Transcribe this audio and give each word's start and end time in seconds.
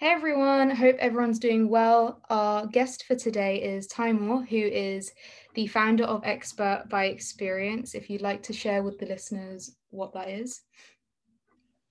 Hey 0.00 0.10
everyone, 0.10 0.70
hope 0.70 0.94
everyone's 1.00 1.40
doing 1.40 1.68
well. 1.68 2.20
Our 2.30 2.68
guest 2.68 3.02
for 3.08 3.16
today 3.16 3.60
is 3.60 3.88
Taimour, 3.88 4.48
who 4.48 4.56
is 4.56 5.10
the 5.54 5.66
founder 5.66 6.04
of 6.04 6.22
Expert 6.22 6.84
by 6.88 7.06
Experience. 7.06 7.96
If 7.96 8.08
you'd 8.08 8.22
like 8.22 8.44
to 8.44 8.52
share 8.52 8.84
with 8.84 9.00
the 9.00 9.06
listeners 9.06 9.74
what 9.90 10.14
that 10.14 10.28
is. 10.28 10.60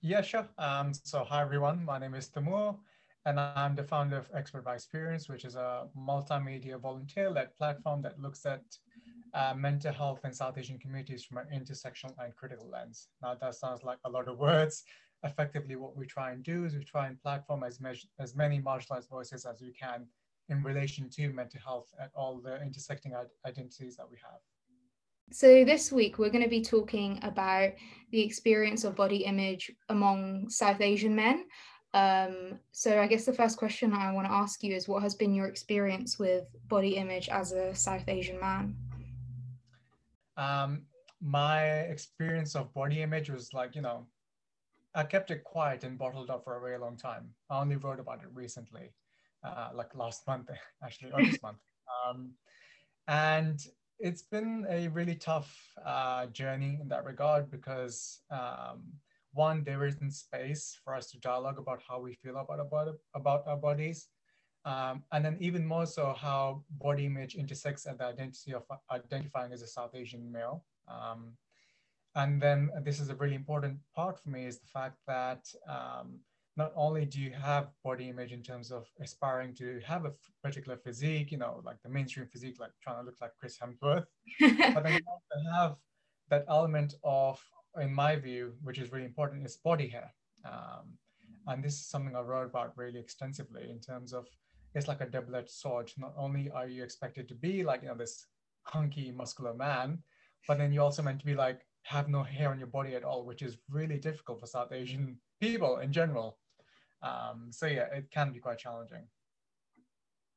Yeah, 0.00 0.22
sure. 0.22 0.48
Um, 0.56 0.94
so, 0.94 1.22
hi 1.22 1.42
everyone, 1.42 1.84
my 1.84 1.98
name 1.98 2.14
is 2.14 2.30
Taimour, 2.30 2.78
and 3.26 3.38
I'm 3.38 3.76
the 3.76 3.84
founder 3.84 4.16
of 4.16 4.30
Expert 4.32 4.64
by 4.64 4.76
Experience, 4.76 5.28
which 5.28 5.44
is 5.44 5.56
a 5.56 5.88
multimedia 5.94 6.80
volunteer 6.80 7.28
led 7.28 7.54
platform 7.58 8.00
that 8.00 8.18
looks 8.18 8.46
at 8.46 8.62
uh, 9.34 9.52
mental 9.54 9.92
health 9.92 10.20
in 10.24 10.32
South 10.32 10.56
Asian 10.56 10.78
communities 10.78 11.24
from 11.24 11.36
an 11.36 11.48
intersectional 11.54 12.14
and 12.24 12.34
critical 12.34 12.70
lens. 12.70 13.08
Now, 13.20 13.34
that 13.34 13.54
sounds 13.56 13.82
like 13.84 13.98
a 14.06 14.08
lot 14.08 14.28
of 14.28 14.38
words. 14.38 14.84
Effectively, 15.24 15.76
what 15.76 15.96
we 15.96 16.06
try 16.06 16.30
and 16.30 16.44
do 16.44 16.64
is 16.64 16.74
we 16.74 16.84
try 16.84 17.08
and 17.08 17.20
platform 17.20 17.64
as, 17.64 17.80
as 18.20 18.36
many 18.36 18.60
marginalized 18.60 19.08
voices 19.08 19.44
as 19.44 19.60
we 19.60 19.72
can 19.72 20.06
in 20.48 20.62
relation 20.62 21.10
to 21.10 21.32
mental 21.32 21.60
health 21.64 21.92
and 22.00 22.10
all 22.14 22.38
the 22.38 22.62
intersecting 22.62 23.12
identities 23.44 23.96
that 23.96 24.08
we 24.08 24.16
have. 24.22 24.40
So, 25.30 25.64
this 25.64 25.92
week 25.92 26.18
we're 26.18 26.30
going 26.30 26.44
to 26.44 26.48
be 26.48 26.62
talking 26.62 27.18
about 27.22 27.72
the 28.12 28.22
experience 28.22 28.84
of 28.84 28.96
body 28.96 29.24
image 29.24 29.70
among 29.90 30.48
South 30.48 30.80
Asian 30.80 31.14
men. 31.14 31.44
Um, 31.92 32.60
so, 32.72 32.98
I 33.00 33.06
guess 33.06 33.26
the 33.26 33.32
first 33.32 33.58
question 33.58 33.92
I 33.92 34.12
want 34.12 34.26
to 34.26 34.32
ask 34.32 34.62
you 34.62 34.74
is 34.74 34.88
what 34.88 35.02
has 35.02 35.14
been 35.14 35.34
your 35.34 35.46
experience 35.46 36.18
with 36.18 36.44
body 36.68 36.96
image 36.96 37.28
as 37.28 37.52
a 37.52 37.74
South 37.74 38.08
Asian 38.08 38.40
man? 38.40 38.74
Um, 40.38 40.82
my 41.20 41.62
experience 41.62 42.54
of 42.54 42.72
body 42.72 43.02
image 43.02 43.28
was 43.28 43.52
like, 43.52 43.74
you 43.74 43.82
know, 43.82 44.06
I 44.98 45.04
kept 45.04 45.30
it 45.30 45.44
quiet 45.44 45.84
and 45.84 45.96
bottled 45.96 46.28
up 46.28 46.42
for 46.42 46.56
a 46.56 46.60
very 46.60 46.76
long 46.76 46.96
time. 46.96 47.28
I 47.48 47.60
only 47.60 47.76
wrote 47.76 48.00
about 48.00 48.20
it 48.24 48.30
recently, 48.34 48.90
uh, 49.44 49.68
like 49.72 49.94
last 49.94 50.26
month, 50.26 50.50
actually, 50.84 51.12
or 51.12 51.24
this 51.24 51.40
month. 51.48 51.58
Um, 52.04 52.32
and 53.06 53.60
it's 54.00 54.22
been 54.22 54.66
a 54.68 54.88
really 54.88 55.14
tough 55.14 55.56
uh, 55.86 56.26
journey 56.26 56.78
in 56.82 56.88
that 56.88 57.04
regard 57.04 57.48
because 57.48 58.22
um, 58.32 58.82
one, 59.34 59.62
there 59.62 59.84
isn't 59.84 60.10
space 60.10 60.76
for 60.82 60.96
us 60.96 61.08
to 61.12 61.20
dialogue 61.20 61.60
about 61.60 61.80
how 61.88 62.00
we 62.00 62.14
feel 62.14 62.36
about 62.36 62.58
our, 62.58 62.94
about 63.14 63.46
our 63.46 63.56
bodies. 63.56 64.08
Um, 64.64 65.04
and 65.12 65.24
then 65.24 65.36
even 65.38 65.64
more 65.64 65.86
so 65.86 66.12
how 66.18 66.64
body 66.72 67.06
image 67.06 67.36
intersects 67.36 67.86
at 67.86 67.98
the 67.98 68.04
identity 68.04 68.52
of 68.52 68.64
identifying 68.90 69.52
as 69.52 69.62
a 69.62 69.68
South 69.68 69.94
Asian 69.94 70.32
male. 70.32 70.64
Um, 70.88 71.34
and 72.18 72.42
then 72.42 72.70
this 72.82 72.98
is 72.98 73.10
a 73.10 73.14
really 73.14 73.36
important 73.36 73.78
part 73.94 74.18
for 74.18 74.28
me 74.30 74.44
is 74.44 74.58
the 74.58 74.66
fact 74.66 74.96
that 75.06 75.46
um, 75.68 76.18
not 76.56 76.72
only 76.74 77.04
do 77.04 77.20
you 77.20 77.30
have 77.30 77.68
body 77.84 78.08
image 78.08 78.32
in 78.32 78.42
terms 78.42 78.72
of 78.72 78.88
aspiring 79.00 79.54
to 79.54 79.80
have 79.86 80.04
a 80.04 80.12
particular 80.42 80.76
physique, 80.76 81.30
you 81.30 81.38
know, 81.38 81.62
like 81.64 81.76
the 81.84 81.88
mainstream 81.88 82.26
physique, 82.26 82.56
like 82.58 82.72
trying 82.82 82.98
to 82.98 83.06
look 83.06 83.20
like 83.20 83.30
Chris 83.38 83.56
Hemsworth, 83.56 84.06
but 84.74 84.82
then 84.82 84.94
you 84.94 85.00
also 85.06 85.50
have 85.54 85.76
that 86.28 86.44
element 86.48 86.94
of, 87.04 87.40
in 87.80 87.94
my 87.94 88.16
view, 88.16 88.52
which 88.64 88.80
is 88.80 88.90
really 88.90 89.04
important, 89.04 89.46
is 89.46 89.56
body 89.56 89.86
hair. 89.86 90.12
Um, 90.44 90.98
and 91.46 91.62
this 91.62 91.74
is 91.74 91.86
something 91.86 92.16
I 92.16 92.20
wrote 92.20 92.46
about 92.46 92.76
really 92.76 92.98
extensively 92.98 93.70
in 93.70 93.78
terms 93.78 94.12
of 94.12 94.26
it's 94.74 94.88
like 94.88 95.00
a 95.00 95.06
double-edged 95.06 95.50
sword. 95.50 95.92
Not 95.96 96.14
only 96.16 96.50
are 96.50 96.66
you 96.66 96.82
expected 96.82 97.28
to 97.28 97.36
be 97.36 97.62
like, 97.62 97.82
you 97.82 97.88
know, 97.88 97.94
this 97.94 98.26
hunky, 98.64 99.12
muscular 99.12 99.54
man, 99.54 100.02
but 100.48 100.58
then 100.58 100.72
you're 100.72 100.82
also 100.82 101.02
meant 101.02 101.20
to 101.20 101.26
be 101.26 101.36
like, 101.36 101.62
have 101.88 102.08
no 102.08 102.22
hair 102.22 102.50
on 102.50 102.58
your 102.58 102.68
body 102.68 102.94
at 102.94 103.02
all, 103.02 103.24
which 103.24 103.40
is 103.40 103.56
really 103.70 103.98
difficult 103.98 104.40
for 104.40 104.46
South 104.46 104.72
Asian 104.72 105.18
people 105.40 105.78
in 105.78 105.92
general. 105.92 106.38
Um, 107.02 107.48
so 107.50 107.66
yeah, 107.66 107.86
it 107.94 108.10
can 108.10 108.32
be 108.32 108.40
quite 108.40 108.58
challenging. 108.58 109.04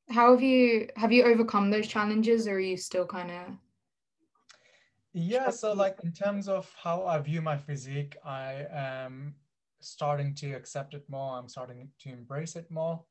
How 0.10 0.32
have 0.32 0.42
you 0.42 0.88
have 0.96 1.12
you 1.12 1.24
overcome 1.24 1.70
those 1.70 1.88
challenges, 1.88 2.48
or 2.48 2.56
are 2.56 2.60
you 2.60 2.78
still 2.78 3.06
kind 3.06 3.32
of? 3.32 3.58
Yeah, 5.14 5.50
so 5.50 5.74
like 5.74 5.98
in 6.04 6.14
terms 6.14 6.48
of 6.48 6.72
how 6.82 7.06
I 7.06 7.18
view 7.20 7.42
my 7.42 7.58
physique, 7.58 8.16
I 8.26 8.66
am 8.72 9.36
starting 9.82 10.34
to 10.36 10.54
accept 10.54 10.94
it 10.94 11.04
more. 11.10 11.38
I'm 11.38 11.50
starting 11.50 11.90
to 12.00 12.10
embrace 12.10 12.56
it 12.56 12.70
more. 12.72 13.04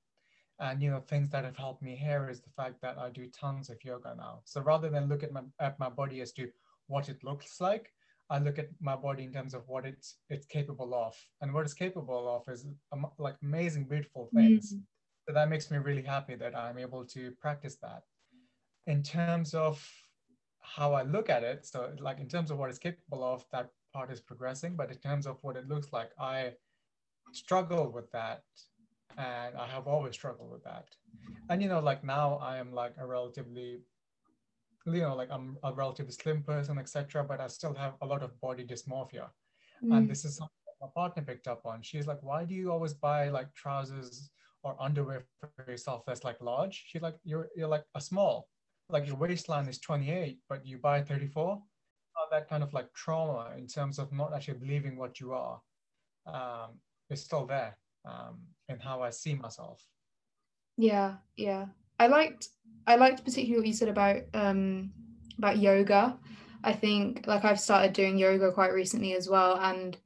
And 0.59 0.83
you 0.83 0.91
know, 0.91 1.01
things 1.01 1.31
that 1.31 1.45
have 1.45 1.57
helped 1.57 1.83
me 1.83 1.95
here 1.97 2.29
is 2.31 2.41
the 2.41 2.51
fact 2.51 2.81
that 2.83 2.99
I 2.99 3.11
do 3.11 3.29
tons 3.29 3.71
of 3.71 3.85
yoga 3.85 4.15
now. 4.17 4.41
So 4.45 4.61
rather 4.61 4.89
than 4.89 5.09
look 5.09 5.23
at 5.23 5.33
my 5.33 5.43
at 5.59 5.79
my 5.79 5.91
body 5.91 6.21
as 6.21 6.33
to 6.33 6.49
what 6.87 7.09
it 7.09 7.25
looks 7.25 7.61
like, 7.61 7.93
I 8.31 8.39
look 8.39 8.59
at 8.59 8.69
my 8.81 8.95
body 8.95 9.25
in 9.25 9.33
terms 9.33 9.55
of 9.55 9.63
what 9.67 9.85
it's 9.85 10.17
it's 10.29 10.47
capable 10.47 10.95
of, 10.95 11.15
and 11.41 11.53
what 11.53 11.65
it's 11.65 11.75
capable 11.75 12.29
of 12.37 12.53
is 12.53 12.67
um, 12.93 13.07
like 13.19 13.37
amazing, 13.43 13.85
beautiful 13.85 14.31
things. 14.35 14.75
Mm. 14.75 14.83
So 15.27 15.35
that 15.35 15.49
makes 15.49 15.71
me 15.71 15.79
really 15.79 16.03
happy 16.03 16.37
that 16.37 16.57
I'm 16.57 16.79
able 16.79 17.05
to 17.07 17.33
practice 17.41 17.77
that. 17.83 18.03
In 18.87 19.03
terms 19.03 19.55
of 19.55 19.85
how 20.61 20.95
I 20.95 21.03
look 21.03 21.29
at 21.29 21.43
it, 21.43 21.67
so 21.67 21.93
like 22.01 22.21
in 22.21 22.29
terms 22.29 22.51
of 22.51 22.59
what 22.59 22.71
it's 22.71 22.79
capable 22.79 23.25
of, 23.25 23.45
that 23.53 23.71
part 23.93 24.11
is 24.11 24.21
progressing. 24.21 24.77
But 24.77 24.91
in 24.91 24.99
terms 24.99 25.27
of 25.27 25.39
what 25.43 25.57
it 25.57 25.69
looks 25.69 25.93
like, 25.93 26.11
I 26.19 26.53
struggle 27.33 27.91
with 27.91 28.11
that, 28.13 28.45
and 29.19 29.57
I 29.57 29.67
have 29.67 29.87
always 29.89 30.15
struggled 30.15 30.51
with 30.53 30.65
that. 30.65 30.87
And 31.49 31.61
you 31.63 31.69
know, 31.69 31.81
like 31.81 32.05
now 32.05 32.39
I 32.41 32.59
am 32.59 32.73
like 32.73 32.95
a 32.99 33.07
relatively 33.07 33.81
you 34.87 35.01
know, 35.01 35.15
like 35.15 35.31
I'm 35.31 35.57
a 35.63 35.73
relatively 35.73 36.13
slim 36.13 36.43
person, 36.43 36.79
etc., 36.79 37.25
but 37.25 37.41
I 37.41 37.47
still 37.49 37.75
have 37.75 37.95
a 38.03 38.07
lot 38.07 38.23
of 38.23 38.41
body 38.41 38.65
dysmorphia. 38.65 39.29
Mm. 39.85 39.97
And 39.97 40.11
this 40.11 40.25
is 40.25 40.37
something 40.37 40.55
my 40.81 40.89
partner 40.95 41.23
picked 41.23 41.47
up 41.47 41.67
on. 41.67 41.83
She's 41.83 42.07
like, 42.07 42.23
why 42.23 42.45
do 42.45 42.55
you 42.55 42.73
always 42.73 42.95
buy 42.95 43.29
like 43.29 43.53
trousers 43.55 44.31
or 44.63 44.77
underwear 44.81 45.27
for 45.57 45.71
yourself 45.71 46.03
that's 46.07 46.25
like 46.25 46.41
large? 46.41 46.85
She's 46.87 47.03
like, 47.03 47.17
you're 47.25 47.49
you're 47.55 47.69
like 47.69 47.85
a 47.95 48.01
small, 48.01 48.49
like 48.89 49.07
your 49.07 49.17
waistline 49.17 49.69
is 49.69 49.79
28, 49.79 50.39
but 50.49 50.67
you 50.67 50.79
buy 50.79 51.03
34. 51.03 51.61
That 52.31 52.49
kind 52.49 52.63
of 52.63 52.73
like 52.75 52.93
trauma 52.93 53.55
in 53.57 53.67
terms 53.67 53.99
of 53.99 54.13
not 54.13 54.35
actually 54.35 54.59
believing 54.59 54.97
what 54.97 55.21
you 55.21 55.33
are 55.33 55.61
um, 56.27 56.79
is 57.09 57.23
still 57.23 57.47
there 57.47 57.77
um, 58.05 58.41
in 58.69 58.79
how 58.79 59.03
I 59.03 59.11
see 59.11 59.35
myself. 59.35 59.83
Yeah, 60.77 61.15
yeah. 61.37 61.67
I 62.01 62.07
liked 62.07 62.49
I 62.87 62.97
liked 62.97 63.25
particularly 63.25 63.61
what 63.61 63.67
you 63.67 63.75
said 63.75 63.89
about 63.89 64.23
um 64.33 64.91
about 65.37 65.59
yoga. 65.59 66.19
I 66.65 66.73
think 66.73 67.27
like 67.27 67.45
I've 67.45 67.61
started 67.61 67.93
doing 67.93 68.19
yoga 68.19 68.51
quite 68.53 68.73
recently 68.73 69.15
as 69.15 69.29
well 69.29 69.57
and 69.57 69.97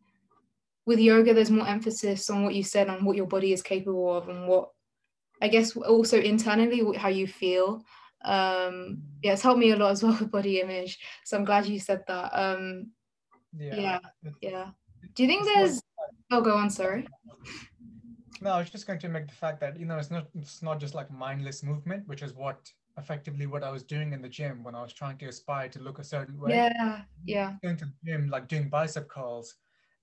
with 0.87 0.99
yoga 0.99 1.33
there's 1.33 1.53
more 1.53 1.69
emphasis 1.69 2.29
on 2.31 2.43
what 2.43 2.55
you 2.55 2.65
said 2.65 2.89
on 2.89 3.05
what 3.05 3.17
your 3.17 3.27
body 3.27 3.53
is 3.53 3.63
capable 3.63 4.17
of 4.17 4.29
and 4.29 4.49
what 4.49 4.71
I 5.41 5.49
guess 5.49 5.77
also 5.77 6.21
internally 6.21 6.83
how 6.97 7.09
you 7.09 7.29
feel. 7.29 7.85
Um 8.25 9.03
yeah, 9.23 9.35
it's 9.35 9.43
helped 9.43 9.61
me 9.61 9.71
a 9.71 9.77
lot 9.77 9.93
as 9.93 10.03
well 10.03 10.19
with 10.19 10.33
body 10.33 10.61
image. 10.61 10.99
So 11.25 11.37
I'm 11.37 11.45
glad 11.45 11.67
you 11.67 11.79
said 11.79 12.03
that. 12.09 12.31
Um 12.33 12.91
yeah. 13.57 13.77
Yeah. 13.77 13.99
yeah. 14.43 14.67
Do 15.15 15.23
you 15.23 15.29
think 15.29 15.45
there's 15.45 15.81
oh 16.33 16.41
go 16.41 16.57
on, 16.57 16.71
sorry. 16.71 17.07
No, 18.45 18.53
I 18.53 18.59
was 18.59 18.69
just 18.69 18.87
going 18.87 18.99
to 18.99 19.09
make 19.09 19.27
the 19.27 19.33
fact 19.35 19.59
that 19.61 19.81
you 19.81 19.87
know 19.87 19.97
it's 19.97 20.11
not 20.11 20.29
it's 20.35 20.63
not 20.63 20.79
just 20.79 20.95
like 20.95 21.11
mindless 21.11 21.63
movement, 21.63 22.07
which 22.07 22.23
is 22.23 22.35
what 22.35 22.71
effectively 22.99 23.47
what 23.47 23.65
I 23.65 23.71
was 23.71 23.83
doing 23.83 24.13
in 24.13 24.21
the 24.21 24.29
gym 24.29 24.63
when 24.63 24.75
I 24.75 24.83
was 24.83 24.93
trying 24.93 25.17
to 25.19 25.27
aspire 25.27 25.71
to 25.71 25.81
look 25.81 25.99
a 25.99 26.05
certain 26.05 26.39
way. 26.39 26.51
Yeah, 26.53 27.03
yeah. 27.25 27.55
Going 27.63 27.79
to 27.79 27.87
the 27.87 27.93
gym, 28.05 28.29
like 28.29 28.47
doing 28.47 28.69
bicep 28.69 29.09
curls, 29.09 29.55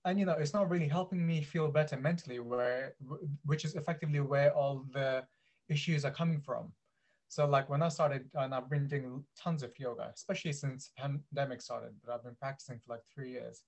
and 0.04 0.18
you 0.18 0.26
know 0.26 0.32
it's 0.32 0.52
not 0.52 0.68
really 0.68 0.88
helping 0.88 1.24
me 1.24 1.40
feel 1.40 1.68
better 1.68 1.96
mentally, 1.96 2.40
where 2.40 2.96
which 3.44 3.64
is 3.64 3.76
effectively 3.76 4.18
where 4.18 4.52
all 4.52 4.84
the 4.92 5.24
issues 5.68 6.04
are 6.04 6.10
coming 6.10 6.40
from. 6.40 6.72
So 7.28 7.46
like 7.46 7.70
when 7.70 7.80
I 7.80 7.90
started, 7.90 8.28
and 8.34 8.52
I've 8.52 8.68
been 8.68 8.88
doing 8.88 9.24
tons 9.38 9.62
of 9.62 9.78
yoga, 9.78 10.10
especially 10.12 10.52
since 10.52 10.90
pandemic 10.98 11.62
started, 11.62 11.92
but 12.04 12.12
I've 12.12 12.24
been 12.24 12.34
practicing 12.34 12.80
for 12.80 12.94
like 12.94 13.02
three 13.14 13.30
years. 13.30 13.62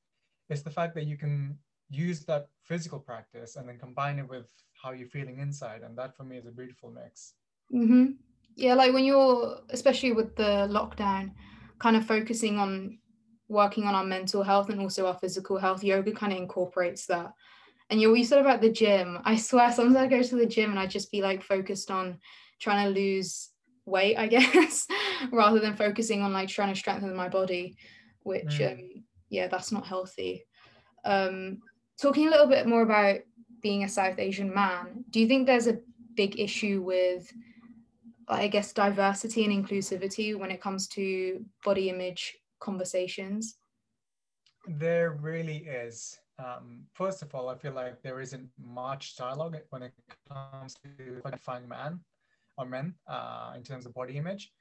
It's 0.51 0.63
the 0.63 0.71
fact 0.71 0.97
that 0.97 1.07
you 1.07 1.17
can 1.17 1.57
use 1.91 2.25
that 2.25 2.49
physical 2.63 2.99
practice 2.99 3.57
and 3.57 3.69
then 3.69 3.79
combine 3.79 4.19
it 4.19 4.29
with 4.29 4.47
how 4.81 4.93
you're 4.93 5.09
feeling 5.09 5.39
inside 5.39 5.83
and 5.83 5.97
that 5.97 6.17
for 6.17 6.25
me 6.25 6.37
is 6.37 6.47
a 6.47 6.51
beautiful 6.51 6.91
mix 6.91 7.35
mm-hmm. 7.73 8.13
yeah 8.57 8.75
like 8.75 8.93
when 8.93 9.05
you're 9.05 9.59
especially 9.71 10.13
with 10.13 10.35
the 10.37 10.69
lockdown 10.71 11.31
kind 11.79 11.97
of 11.97 12.07
focusing 12.07 12.59
on 12.59 12.99
working 13.49 13.85
on 13.85 13.95
our 13.95 14.05
mental 14.05 14.43
health 14.43 14.71
and 14.71 14.81
also 14.81 15.07
our 15.07 15.15
physical 15.15 15.59
health 15.59 15.85
yoga 15.85 16.13
kind 16.13 16.33
of 16.33 16.39
incorporates 16.39 17.07
that 17.07 17.33
and 17.91 18.01
you, 18.01 18.15
you 18.15 18.25
said 18.25 18.41
about 18.41 18.61
the 18.61 18.71
gym 18.71 19.19
i 19.25 19.37
swear 19.37 19.71
sometimes 19.73 19.97
i 19.97 20.07
go 20.07 20.23
to 20.23 20.37
the 20.37 20.47
gym 20.47 20.71
and 20.71 20.79
i 20.79 20.87
just 20.87 21.11
be 21.13 21.23
like 21.23 21.43
focused 21.43 21.91
on 21.91 22.19
trying 22.61 22.87
to 22.87 23.01
lose 23.01 23.51
weight 23.85 24.17
i 24.17 24.27
guess 24.37 24.87
rather 25.31 25.61
than 25.61 25.77
focusing 25.77 26.23
on 26.23 26.33
like 26.33 26.49
trying 26.49 26.73
to 26.73 26.79
strengthen 26.79 27.15
my 27.15 27.29
body 27.29 27.77
which 28.23 28.59
mm. 28.59 28.73
um, 28.73 29.05
yeah 29.29 29.47
that's 29.47 29.73
not 29.73 29.87
healthy 29.87 30.45
um, 31.05 31.59
talking 32.01 32.27
a 32.29 32.31
little 32.31 32.47
bit 32.47 32.67
more 32.67 32.83
about 32.83 33.21
being 33.63 33.85
a 33.85 33.89
South 33.89 34.19
Asian 34.19 34.53
man, 34.53 35.05
do 35.11 35.21
you 35.21 35.27
think 35.27 35.47
there's 35.47 35.67
a 35.67 35.79
big 36.17 36.39
issue 36.39 36.83
with, 36.83 37.33
I 38.29 38.49
guess, 38.49 38.73
diversity 38.73 39.45
and 39.45 39.53
inclusivity 39.53 40.39
when 40.39 40.51
it 40.51 40.61
comes 40.61 40.87
to 40.89 41.45
body 41.65 41.89
image 41.89 42.37
conversations? 42.61 43.57
There 44.67 45.19
really 45.21 45.59
is. 45.59 46.19
um, 46.39 46.85
first 46.95 47.23
of 47.23 47.35
all, 47.35 47.49
I 47.49 47.55
feel 47.55 47.73
like 47.73 48.03
there 48.03 48.21
isn't 48.21 48.49
much 48.59 49.17
dialogue 49.17 49.57
when 49.71 49.83
it 49.85 49.93
comes 50.29 50.75
to 50.83 51.21
defining 51.31 51.69
man 51.69 52.01
or 52.57 52.67
men 52.67 52.95
uh, 53.07 53.53
in 53.57 53.63
terms 53.63 53.87
of 53.87 53.95
body 53.95 54.17
image, 54.17 54.53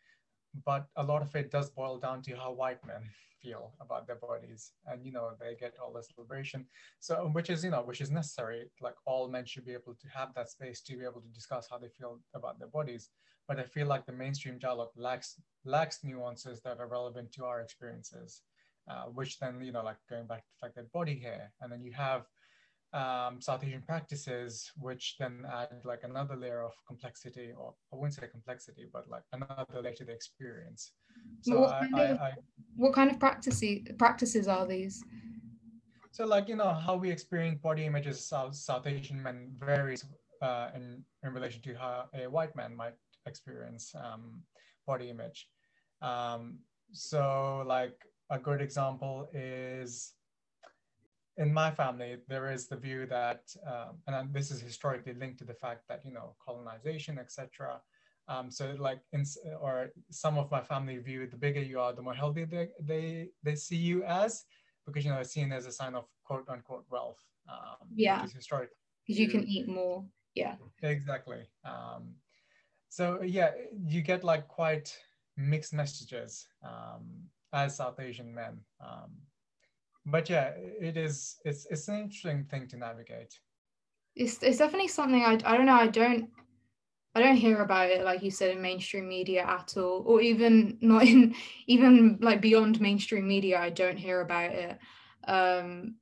but 0.65 0.85
a 0.97 1.03
lot 1.03 1.21
of 1.21 1.35
it 1.35 1.49
does 1.49 1.69
boil 1.71 1.97
down 1.97 2.21
to 2.23 2.35
how 2.35 2.51
white 2.51 2.85
men 2.85 3.01
feel 3.43 3.73
about 3.85 4.07
their 4.07 4.21
bodies, 4.27 4.71
and 4.87 5.05
you 5.05 5.11
know 5.11 5.31
they 5.39 5.55
get 5.55 5.73
all 5.81 5.93
this 5.93 6.09
liberation. 6.17 6.65
So, 6.99 7.15
which 7.33 7.49
is 7.49 7.63
you 7.63 7.71
know 7.71 7.83
which 7.89 8.01
is 8.01 8.11
necessary. 8.11 8.61
Like 8.81 8.95
all 9.05 9.29
men 9.29 9.45
should 9.45 9.65
be 9.65 9.73
able 9.73 9.95
to 10.01 10.07
have 10.17 10.29
that 10.35 10.49
space 10.49 10.81
to 10.83 10.97
be 10.97 11.03
able 11.03 11.21
to 11.21 11.39
discuss 11.39 11.67
how 11.69 11.77
they 11.77 11.89
feel 11.89 12.19
about 12.33 12.59
their 12.59 12.69
bodies. 12.69 13.09
But 13.47 13.59
I 13.59 13.63
feel 13.63 13.87
like 13.87 14.05
the 14.05 14.13
mainstream 14.23 14.57
dialogue 14.57 14.95
lacks 14.95 15.29
lacks 15.65 15.99
nuances 16.03 16.61
that 16.61 16.79
are 16.79 16.87
relevant 16.87 17.31
to 17.33 17.45
our 17.45 17.61
experiences 17.61 18.41
uh, 18.89 19.03
which 19.05 19.39
then, 19.39 19.61
you 19.61 19.71
know, 19.71 19.83
like 19.83 19.97
going 20.09 20.27
back 20.27 20.39
to 20.39 20.49
the 20.51 20.65
fact 20.65 20.75
that 20.75 20.91
body 20.91 21.19
hair, 21.19 21.51
and 21.61 21.71
then 21.71 21.83
you 21.83 21.91
have 21.93 22.25
um, 22.93 23.41
South 23.41 23.63
Asian 23.63 23.81
practices, 23.81 24.71
which 24.77 25.15
then 25.19 25.45
add 25.51 25.69
like 25.83 26.01
another 26.03 26.35
layer 26.35 26.63
of 26.63 26.73
complexity, 26.87 27.51
or 27.57 27.73
I 27.91 27.95
wouldn't 27.95 28.13
say 28.13 28.27
complexity, 28.27 28.85
but 28.91 29.09
like 29.09 29.23
another 29.31 29.81
layer 29.81 29.93
to 29.95 30.05
the 30.05 30.11
experience. 30.11 30.91
So 31.41 31.61
what, 31.61 31.73
I, 31.73 31.79
kind 31.79 31.95
I, 31.95 32.03
of, 32.03 32.19
I, 32.19 32.31
what 32.75 32.93
kind 32.93 33.11
of 33.11 33.19
practices 33.19 33.79
practices 33.97 34.47
are 34.47 34.65
these? 34.65 35.03
so 36.11 36.25
like 36.25 36.47
you 36.47 36.55
know 36.55 36.71
how 36.71 36.95
we 36.95 37.09
experience 37.09 37.59
body 37.59 37.85
images 37.85 38.23
South, 38.23 38.55
South 38.55 38.85
Asian 38.85 39.21
men 39.21 39.51
varies 39.59 40.05
uh, 40.43 40.69
in 40.75 41.03
in 41.23 41.33
relation 41.33 41.61
to 41.63 41.73
how 41.73 42.05
a 42.13 42.29
white 42.29 42.55
man 42.55 42.75
might 42.75 42.93
experience 43.25 43.93
um, 43.95 44.43
body 44.85 45.09
image. 45.09 45.47
Um, 46.01 46.59
so 46.91 47.63
like 47.65 47.97
a 48.29 48.37
good 48.37 48.61
example 48.61 49.27
is 49.33 50.13
in 51.37 51.51
my 51.51 51.71
family, 51.71 52.17
there 52.27 52.51
is 52.51 52.67
the 52.67 52.75
view 52.75 53.07
that, 53.07 53.41
um, 53.65 53.97
and 54.05 54.33
this 54.33 54.51
is 54.51 54.61
historically 54.61 55.13
linked 55.13 55.39
to 55.39 55.45
the 55.45 55.55
fact 55.55 55.81
that, 55.89 56.05
you 56.05 56.13
know, 56.13 56.35
colonization, 56.45 57.17
etc. 57.17 57.81
Um, 58.27 58.49
so 58.49 58.75
like, 58.79 58.99
in, 59.11 59.25
or 59.59 59.89
some 60.11 60.37
of 60.37 60.49
my 60.49 60.61
family 60.61 60.97
view, 60.97 61.27
the 61.27 61.37
bigger 61.37 61.61
you 61.61 61.79
are, 61.79 61.93
the 61.93 62.01
more 62.01 62.13
healthy 62.13 62.45
they, 62.45 62.69
they, 62.81 63.29
they 63.43 63.55
see 63.55 63.75
you 63.75 64.03
as, 64.03 64.45
because, 64.85 65.03
you 65.05 65.11
know, 65.11 65.19
it's 65.19 65.31
seen 65.31 65.51
as 65.51 65.65
a 65.65 65.71
sign 65.71 65.95
of 65.95 66.05
quote 66.23 66.47
unquote 66.49 66.85
wealth. 66.89 67.19
Um, 67.49 67.87
yeah. 67.95 68.21
Because 68.21 69.19
you 69.19 69.29
can 69.29 69.47
eat 69.47 69.67
more. 69.67 70.05
Yeah. 70.35 70.55
Exactly. 70.81 71.49
Um, 71.65 72.15
so 72.89 73.21
yeah, 73.21 73.51
you 73.85 74.01
get 74.01 74.23
like 74.23 74.47
quite 74.47 74.95
mixed 75.35 75.73
messages. 75.73 76.47
Um, 76.63 77.29
as 77.53 77.77
South 77.77 77.99
Asian 77.99 78.33
men. 78.33 78.59
Um, 78.81 79.11
but 80.05 80.29
yeah, 80.29 80.51
it 80.57 80.97
is. 80.97 81.37
It's 81.45 81.65
it's 81.69 81.87
an 81.87 81.99
interesting 81.99 82.45
thing 82.49 82.67
to 82.69 82.77
navigate. 82.77 83.39
It's 84.15 84.41
it's 84.43 84.57
definitely 84.57 84.89
something 84.89 85.23
I 85.23 85.33
I 85.45 85.55
don't 85.55 85.67
know. 85.67 85.73
I 85.73 85.87
don't 85.87 86.29
I 87.15 87.21
don't 87.21 87.35
hear 87.35 87.61
about 87.61 87.91
it 87.91 88.03
like 88.03 88.23
you 88.23 88.31
said 88.31 88.51
in 88.51 88.61
mainstream 88.61 89.07
media 89.07 89.43
at 89.43 89.77
all, 89.77 90.03
or 90.05 90.21
even 90.21 90.77
not 90.81 91.03
in 91.03 91.35
even 91.67 92.17
like 92.21 92.41
beyond 92.41 92.81
mainstream 92.81 93.27
media. 93.27 93.59
I 93.59 93.69
don't 93.69 93.97
hear 93.97 94.21
about 94.21 94.51
it. 94.51 94.79
Um, 95.27 95.95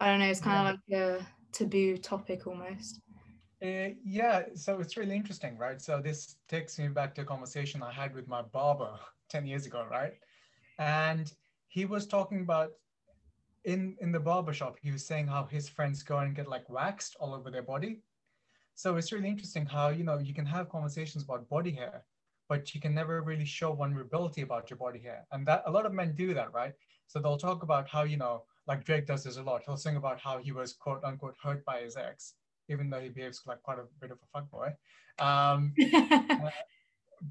I 0.00 0.08
don't 0.08 0.20
know. 0.20 0.26
It's 0.26 0.40
kind 0.40 0.68
of 0.68 0.80
yeah. 0.86 0.98
like 0.98 1.20
a 1.20 1.26
taboo 1.52 1.96
topic 1.96 2.46
almost. 2.46 3.00
Uh, 3.62 3.90
yeah, 4.04 4.42
so 4.54 4.78
it's 4.78 4.96
really 4.96 5.16
interesting, 5.16 5.58
right? 5.58 5.82
So 5.82 6.00
this 6.00 6.36
takes 6.48 6.78
me 6.78 6.88
back 6.88 7.14
to 7.16 7.22
a 7.22 7.24
conversation 7.24 7.82
I 7.82 7.90
had 7.92 8.14
with 8.14 8.28
my 8.28 8.42
barber 8.42 8.98
10 9.30 9.46
years 9.46 9.66
ago, 9.66 9.84
right? 9.90 10.12
And 10.78 11.32
he 11.66 11.84
was 11.84 12.06
talking 12.06 12.40
about 12.40 12.70
in 13.64 13.96
in 14.00 14.12
the 14.12 14.20
barbershop, 14.20 14.76
he 14.80 14.92
was 14.92 15.04
saying 15.04 15.26
how 15.26 15.44
his 15.44 15.68
friends 15.68 16.02
go 16.02 16.18
and 16.18 16.34
get 16.34 16.48
like 16.48 16.70
waxed 16.70 17.16
all 17.20 17.34
over 17.34 17.50
their 17.50 17.62
body. 17.62 18.02
So 18.78 18.94
it's 18.94 19.10
really 19.10 19.28
interesting 19.28 19.66
how 19.66 19.88
you 19.88 20.04
know 20.04 20.18
you 20.18 20.32
can 20.32 20.46
have 20.46 20.68
conversations 20.68 21.24
about 21.24 21.48
body 21.48 21.72
hair, 21.72 22.04
but 22.48 22.72
you 22.72 22.80
can 22.80 22.94
never 22.94 23.22
really 23.22 23.44
show 23.44 23.72
vulnerability 23.72 24.42
about 24.42 24.70
your 24.70 24.76
body 24.76 25.00
hair. 25.00 25.26
And 25.32 25.44
that 25.48 25.64
a 25.66 25.70
lot 25.72 25.84
of 25.84 25.92
men 25.92 26.14
do 26.14 26.32
that, 26.34 26.52
right? 26.52 26.72
So 27.08 27.18
they'll 27.18 27.36
talk 27.48 27.64
about 27.64 27.88
how, 27.88 28.04
you 28.04 28.16
know, 28.16 28.44
like 28.68 28.84
Drake 28.84 29.04
does 29.04 29.24
this 29.24 29.36
a 29.36 29.42
lot. 29.42 29.62
He'll 29.66 29.76
sing 29.76 29.96
about 29.96 30.20
how 30.20 30.38
he 30.38 30.52
was 30.52 30.74
quote 30.74 31.02
unquote 31.02 31.34
hurt 31.42 31.64
by 31.64 31.80
his 31.80 31.96
ex, 31.96 32.34
even 32.68 32.88
though 32.88 33.00
he 33.00 33.08
behaves 33.08 33.42
like 33.48 33.60
quite 33.64 33.80
a 33.80 33.86
bit 34.00 34.12
of 34.12 34.18
a 34.22 34.28
fuckboy. 34.30 34.68
Um, 35.18 35.74
uh, 35.92 36.50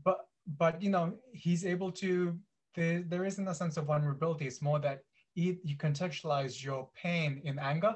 but 0.04 0.28
but 0.58 0.82
you 0.82 0.90
know 0.90 1.14
he's 1.32 1.66
able 1.66 1.94
to 1.94 2.38
there, 2.76 3.06
there 3.08 3.24
isn't 3.24 3.48
a 3.48 3.56
sense 3.56 3.78
of 3.78 3.86
vulnerability 3.86 4.46
it's 4.48 4.62
more 4.62 4.80
that 4.80 5.00
you 5.34 5.78
contextualize 5.78 6.62
your 6.62 6.90
pain 7.02 7.42
in 7.46 7.58
anger 7.60 7.96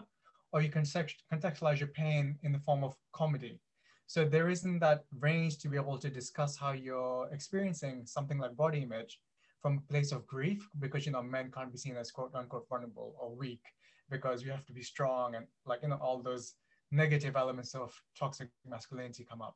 or 0.54 0.62
you 0.62 0.70
can 0.70 0.84
contextualize 0.84 1.80
your 1.80 1.90
pain 1.90 2.38
in 2.44 2.52
the 2.52 2.60
form 2.60 2.84
of 2.84 2.96
comedy. 3.14 3.60
So 4.08 4.26
there 4.26 4.50
isn't 4.50 4.80
that 4.80 5.06
range 5.20 5.60
to 5.60 5.70
be 5.70 5.78
able 5.78 5.98
to 5.98 6.10
discuss 6.10 6.58
how 6.58 6.74
you're 6.74 7.30
experiencing 7.32 8.06
something 8.06 8.38
like 8.38 8.58
body 8.58 8.80
image 8.80 9.20
from 9.62 9.78
a 9.78 9.92
place 9.92 10.12
of 10.12 10.28
grief 10.28 10.68
because 10.80 11.06
you 11.06 11.12
know 11.12 11.22
men 11.24 11.52
can't 11.52 11.72
be 11.72 11.78
seen 11.78 11.96
as 11.96 12.12
quote 12.12 12.36
unquote 12.36 12.68
vulnerable 12.68 13.16
or 13.20 13.34
weak 13.34 13.62
because 14.10 14.44
you 14.44 14.52
have 14.52 14.66
to 14.66 14.74
be 14.74 14.82
strong 14.82 15.36
and 15.36 15.46
like 15.66 15.82
you 15.84 15.90
know 15.90 16.00
all 16.02 16.22
those 16.22 16.56
negative 16.92 17.38
elements 17.38 17.74
of 17.74 17.94
toxic 18.20 18.50
masculinity 18.68 19.26
come 19.30 19.42
up. 19.42 19.56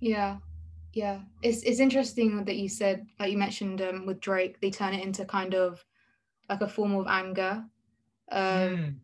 Yeah. 0.00 0.38
Yeah. 0.92 1.20
It's 1.42 1.62
it's 1.62 1.80
interesting 1.80 2.44
that 2.44 2.56
you 2.56 2.68
said 2.68 3.06
like 3.20 3.30
you 3.30 3.38
mentioned 3.38 3.80
um, 3.82 4.06
with 4.06 4.20
drake 4.20 4.60
they 4.60 4.70
turn 4.70 4.94
it 4.94 5.04
into 5.04 5.24
kind 5.24 5.54
of 5.54 5.84
like 6.48 6.62
a 6.62 6.68
form 6.68 6.96
of 6.96 7.06
anger 7.06 7.62
um 8.32 8.40
mm. 8.40 8.94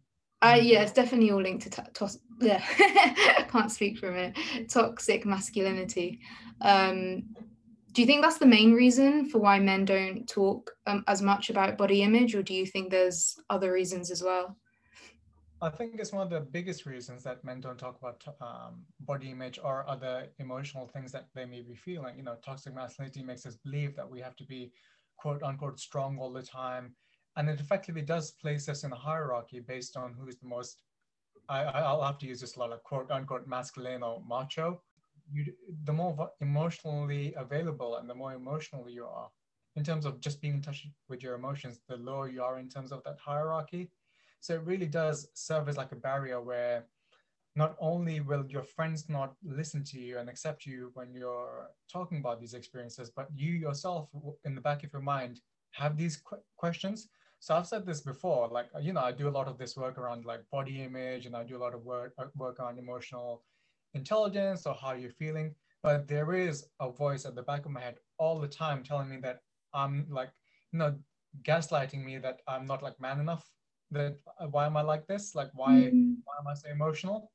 uh, 0.43 0.59
yeah 0.61 0.83
it's 0.83 0.93
definitely 0.93 1.31
all 1.31 1.43
linked 1.43 1.63
to 1.63 1.71
t- 1.71 1.91
tos- 1.93 2.19
yeah 2.41 2.61
can't 3.49 3.71
speak 3.71 3.99
from 3.99 4.15
it 4.15 4.37
toxic 4.69 5.25
masculinity 5.25 6.21
um 6.61 7.23
do 7.93 8.03
you 8.03 8.07
think 8.07 8.23
that's 8.23 8.39
the 8.39 8.47
main 8.47 8.73
reason 8.73 9.29
for 9.29 9.39
why 9.39 9.59
men 9.61 9.85
don't 9.85 10.29
talk 10.29 10.73
um, 10.87 11.05
as 11.07 11.23
much 11.23 11.49
about 11.49 11.79
body 11.79 12.03
image 12.03 12.35
or 12.35 12.43
do 12.43 12.53
you 12.53 12.67
think 12.67 12.91
there's 12.91 13.37
other 13.51 13.73
reasons 13.73 14.11
as 14.11 14.23
well 14.23 14.57
I 15.65 15.71
think 15.71 15.95
it's 15.99 16.13
one 16.13 16.23
of 16.23 16.29
the 16.29 16.41
biggest 16.41 16.85
reasons 16.85 17.23
that 17.23 17.43
men 17.43 17.61
don't 17.61 17.79
talk 17.79 17.97
about 17.99 18.23
um, 18.43 18.85
body 19.01 19.31
image 19.31 19.59
or 19.63 19.89
other 19.89 20.27
emotional 20.39 20.87
things 20.87 21.11
that 21.13 21.29
they 21.35 21.47
may 21.47 21.63
be 21.63 21.75
feeling. 21.75 22.19
You 22.19 22.23
know, 22.23 22.37
toxic 22.45 22.75
masculinity 22.75 23.23
makes 23.23 23.47
us 23.47 23.57
believe 23.57 23.97
that 23.97 24.11
we 24.11 24.21
have 24.21 24.37
to 24.37 24.45
be 24.45 24.73
quote 25.17 25.43
unquote 25.43 25.81
strong 25.81 26.19
all 26.19 26.33
the 26.33 26.43
time. 26.43 26.95
And 27.37 27.49
it 27.49 27.61
effectively 27.61 28.03
does 28.03 28.33
place 28.33 28.69
us 28.69 28.85
in 28.85 28.93
a 28.93 28.97
hierarchy 28.97 29.61
based 29.61 29.97
on 29.97 30.15
who's 30.15 30.37
the 30.37 30.47
most, 30.47 30.79
I, 31.49 31.63
I'll 31.65 32.03
have 32.03 32.19
to 32.19 32.27
use 32.27 32.41
this 32.41 32.57
a 32.57 32.61
lot 32.61 32.73
of 32.73 32.83
quote 32.83 33.11
unquote 33.11 33.47
masculine 33.47 34.03
or 34.03 34.23
macho. 34.27 34.83
You, 35.33 35.53
the 35.85 35.93
more 35.93 36.31
emotionally 36.41 37.35
available 37.37 37.97
and 37.97 38.09
the 38.09 38.15
more 38.15 38.35
emotional 38.35 38.89
you 38.89 39.07
are 39.07 39.31
in 39.77 39.83
terms 39.83 40.05
of 40.07 40.21
just 40.21 40.41
being 40.41 40.55
in 40.55 40.63
touch 40.63 40.87
with 41.09 41.23
your 41.23 41.35
emotions, 41.35 41.81
the 41.89 41.97
lower 41.97 42.29
you 42.29 42.43
are 42.43 42.59
in 42.59 42.69
terms 42.69 42.93
of 42.93 43.03
that 43.05 43.19
hierarchy. 43.19 43.91
So 44.41 44.55
it 44.55 44.63
really 44.63 44.87
does 44.87 45.29
serve 45.35 45.69
as 45.69 45.77
like 45.77 45.93
a 45.93 45.97
barrier 45.97 46.41
where 46.41 46.85
not 47.57 47.77
only 47.81 48.21
will 48.21 48.45
your 48.49 48.63
friends 48.63 49.09
not 49.09 49.35
listen 49.45 49.85
to 49.85 49.99
you 49.99 50.19
and 50.19 50.29
accept 50.29 50.67
you 50.67 50.91
when 50.95 51.15
you're 51.15 51.69
talking 51.91 52.19
about 52.19 52.41
these 52.41 52.55
experiences, 52.55 53.11
but 53.11 53.29
you 53.35 53.53
yourself 53.53 54.09
in 54.45 54.55
the 54.55 54.61
back 54.61 54.83
of 54.83 54.93
your 54.93 55.03
mind 55.03 55.41
have 55.71 55.97
these 55.97 56.17
qu- 56.17 56.43
questions. 56.57 57.09
So 57.45 57.55
I've 57.55 57.67
said 57.67 57.85
this 57.85 58.01
before, 58.01 58.49
like, 58.49 58.69
you 58.81 58.95
know, 58.95 59.03
I 59.03 59.13
do 59.13 59.29
a 59.29 59.37
lot 59.39 59.49
of 59.49 59.59
this 59.59 59.77
work 59.77 59.99
around 59.99 60.25
like 60.25 60.41
body 60.51 60.83
image 60.83 61.27
and 61.27 61.37
I 61.37 61.45
do 61.45 61.59
a 61.59 61.63
lot 61.67 61.75
of 61.75 61.85
work, 61.85 62.15
uh, 62.17 62.25
work 62.37 62.59
on 62.59 62.79
emotional 62.79 63.45
intelligence 63.93 64.65
or 64.65 64.75
how 64.75 64.95
you're 64.95 65.11
feeling. 65.11 65.55
But 65.83 66.09
there 66.09 66.33
is 66.33 66.65
a 66.81 66.91
voice 66.91 67.27
at 67.27 67.35
the 67.35 67.43
back 67.43 67.67
of 67.67 67.71
my 67.71 67.83
head 67.83 67.97
all 68.17 68.41
the 68.41 68.49
time 68.49 68.83
telling 68.83 69.11
me 69.11 69.19
that 69.25 69.41
I'm 69.75 70.07
like, 70.09 70.31
you 70.73 70.79
know, 70.79 70.95
gaslighting 71.43 72.03
me 72.03 72.17
that 72.17 72.39
I'm 72.49 72.67
not 72.67 72.83
like 72.83 72.99
man 72.99 73.21
enough 73.21 73.45
that 73.91 74.17
uh, 74.41 74.47
why 74.47 74.65
am 74.65 74.79
I 74.79 74.81
like 74.81 75.07
this? 75.07 75.35
Like 75.35 75.51
why 75.53 75.73
mm. 75.93 76.15
why 76.25 76.35
am 76.41 76.47
I 76.47 76.55
so 76.55 76.71
emotional? 76.71 77.31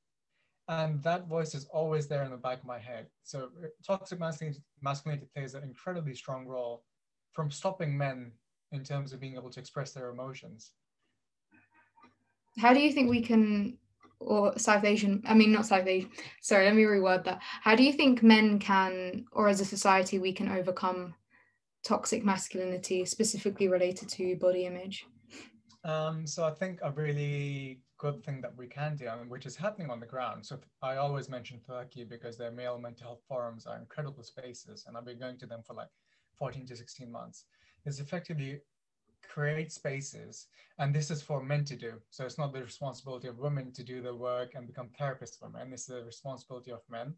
And 0.68 1.04
that 1.04 1.28
voice 1.28 1.54
is 1.54 1.66
always 1.66 2.08
there 2.08 2.24
in 2.24 2.32
the 2.32 2.38
back 2.38 2.62
of 2.62 2.66
my 2.66 2.80
head. 2.80 3.06
So 3.22 3.52
uh, 3.64 3.68
toxic 3.86 4.20
masculinity, 4.20 4.64
masculinity 4.82 5.28
plays 5.36 5.54
an 5.54 5.62
incredibly 5.62 6.16
strong 6.16 6.48
role 6.48 6.84
from 7.32 7.52
stopping 7.52 7.96
men 7.96 8.32
in 8.72 8.84
terms 8.84 9.14
of 9.14 9.20
being 9.20 9.36
able 9.36 9.50
to 9.50 9.60
express 9.60 9.92
their 9.92 10.10
emotions. 10.10 10.72
How 12.58 12.74
do 12.74 12.80
you 12.80 12.92
think 12.92 13.10
we 13.10 13.22
can, 13.22 13.78
or 14.20 14.58
South 14.58 14.84
Asian, 14.84 15.24
I 15.26 15.34
mean, 15.34 15.52
not 15.52 15.66
South 15.66 15.88
Asian, 15.88 16.10
sorry, 16.42 16.66
let 16.66 16.76
me 16.76 16.84
reword 16.84 17.24
that. 17.26 17.40
How 17.42 17.76
do 17.76 17.84
you 17.84 17.94
think 17.94 18.22
men 18.22 18.60
can, 18.60 19.26
or 19.32 19.48
as 19.48 19.62
a 19.62 19.66
society, 19.66 20.20
we 20.20 20.34
can 20.34 20.50
overcome 20.50 21.16
toxic 21.84 22.24
masculinity, 22.26 23.06
specifically 23.06 23.68
related 23.68 24.10
to 24.10 24.36
body 24.36 24.66
image? 24.66 25.06
Um, 25.84 26.28
so 26.28 26.44
I 26.44 26.52
think 26.52 26.80
a 26.84 26.92
really 26.92 27.80
good 27.98 28.24
thing 28.24 28.42
that 28.42 28.56
we 28.58 28.68
can 28.68 28.96
do, 28.96 29.08
which 29.28 29.46
is 29.46 29.56
happening 29.56 29.90
on 29.90 30.00
the 30.00 30.06
ground. 30.06 30.46
So 30.46 30.60
I 30.82 30.98
always 30.98 31.30
mention 31.30 31.60
Taraki 31.60 32.08
because 32.08 32.38
their 32.38 32.52
male 32.52 32.78
mental 32.78 33.08
health 33.08 33.22
forums 33.28 33.66
are 33.66 33.78
incredible 33.78 34.24
spaces, 34.24 34.86
and 34.88 34.98
I've 34.98 35.06
been 35.06 35.20
going 35.20 35.38
to 35.40 35.46
them 35.46 35.62
for 35.66 35.74
like 35.74 35.90
14 36.38 36.66
to 36.68 36.76
16 36.76 37.12
months. 37.12 37.46
Is 37.90 38.00
effectively 38.00 38.62
create 39.28 39.72
spaces, 39.72 40.48
and 40.78 40.94
this 40.94 41.10
is 41.10 41.24
for 41.24 41.42
men 41.42 41.66
to 41.66 41.76
do. 41.76 41.94
So 42.12 42.24
it's 42.24 42.38
not 42.38 42.54
the 42.54 42.62
responsibility 42.62 43.28
of 43.28 43.40
women 43.40 43.72
to 43.74 43.84
do 43.84 44.00
the 44.02 44.14
work 44.14 44.52
and 44.54 44.68
become 44.68 44.90
therapists 45.00 45.40
for 45.40 45.50
men. 45.50 45.74
It's 45.74 45.88
the 45.88 46.04
responsibility 46.04 46.72
of 46.72 46.82
men, 46.88 47.16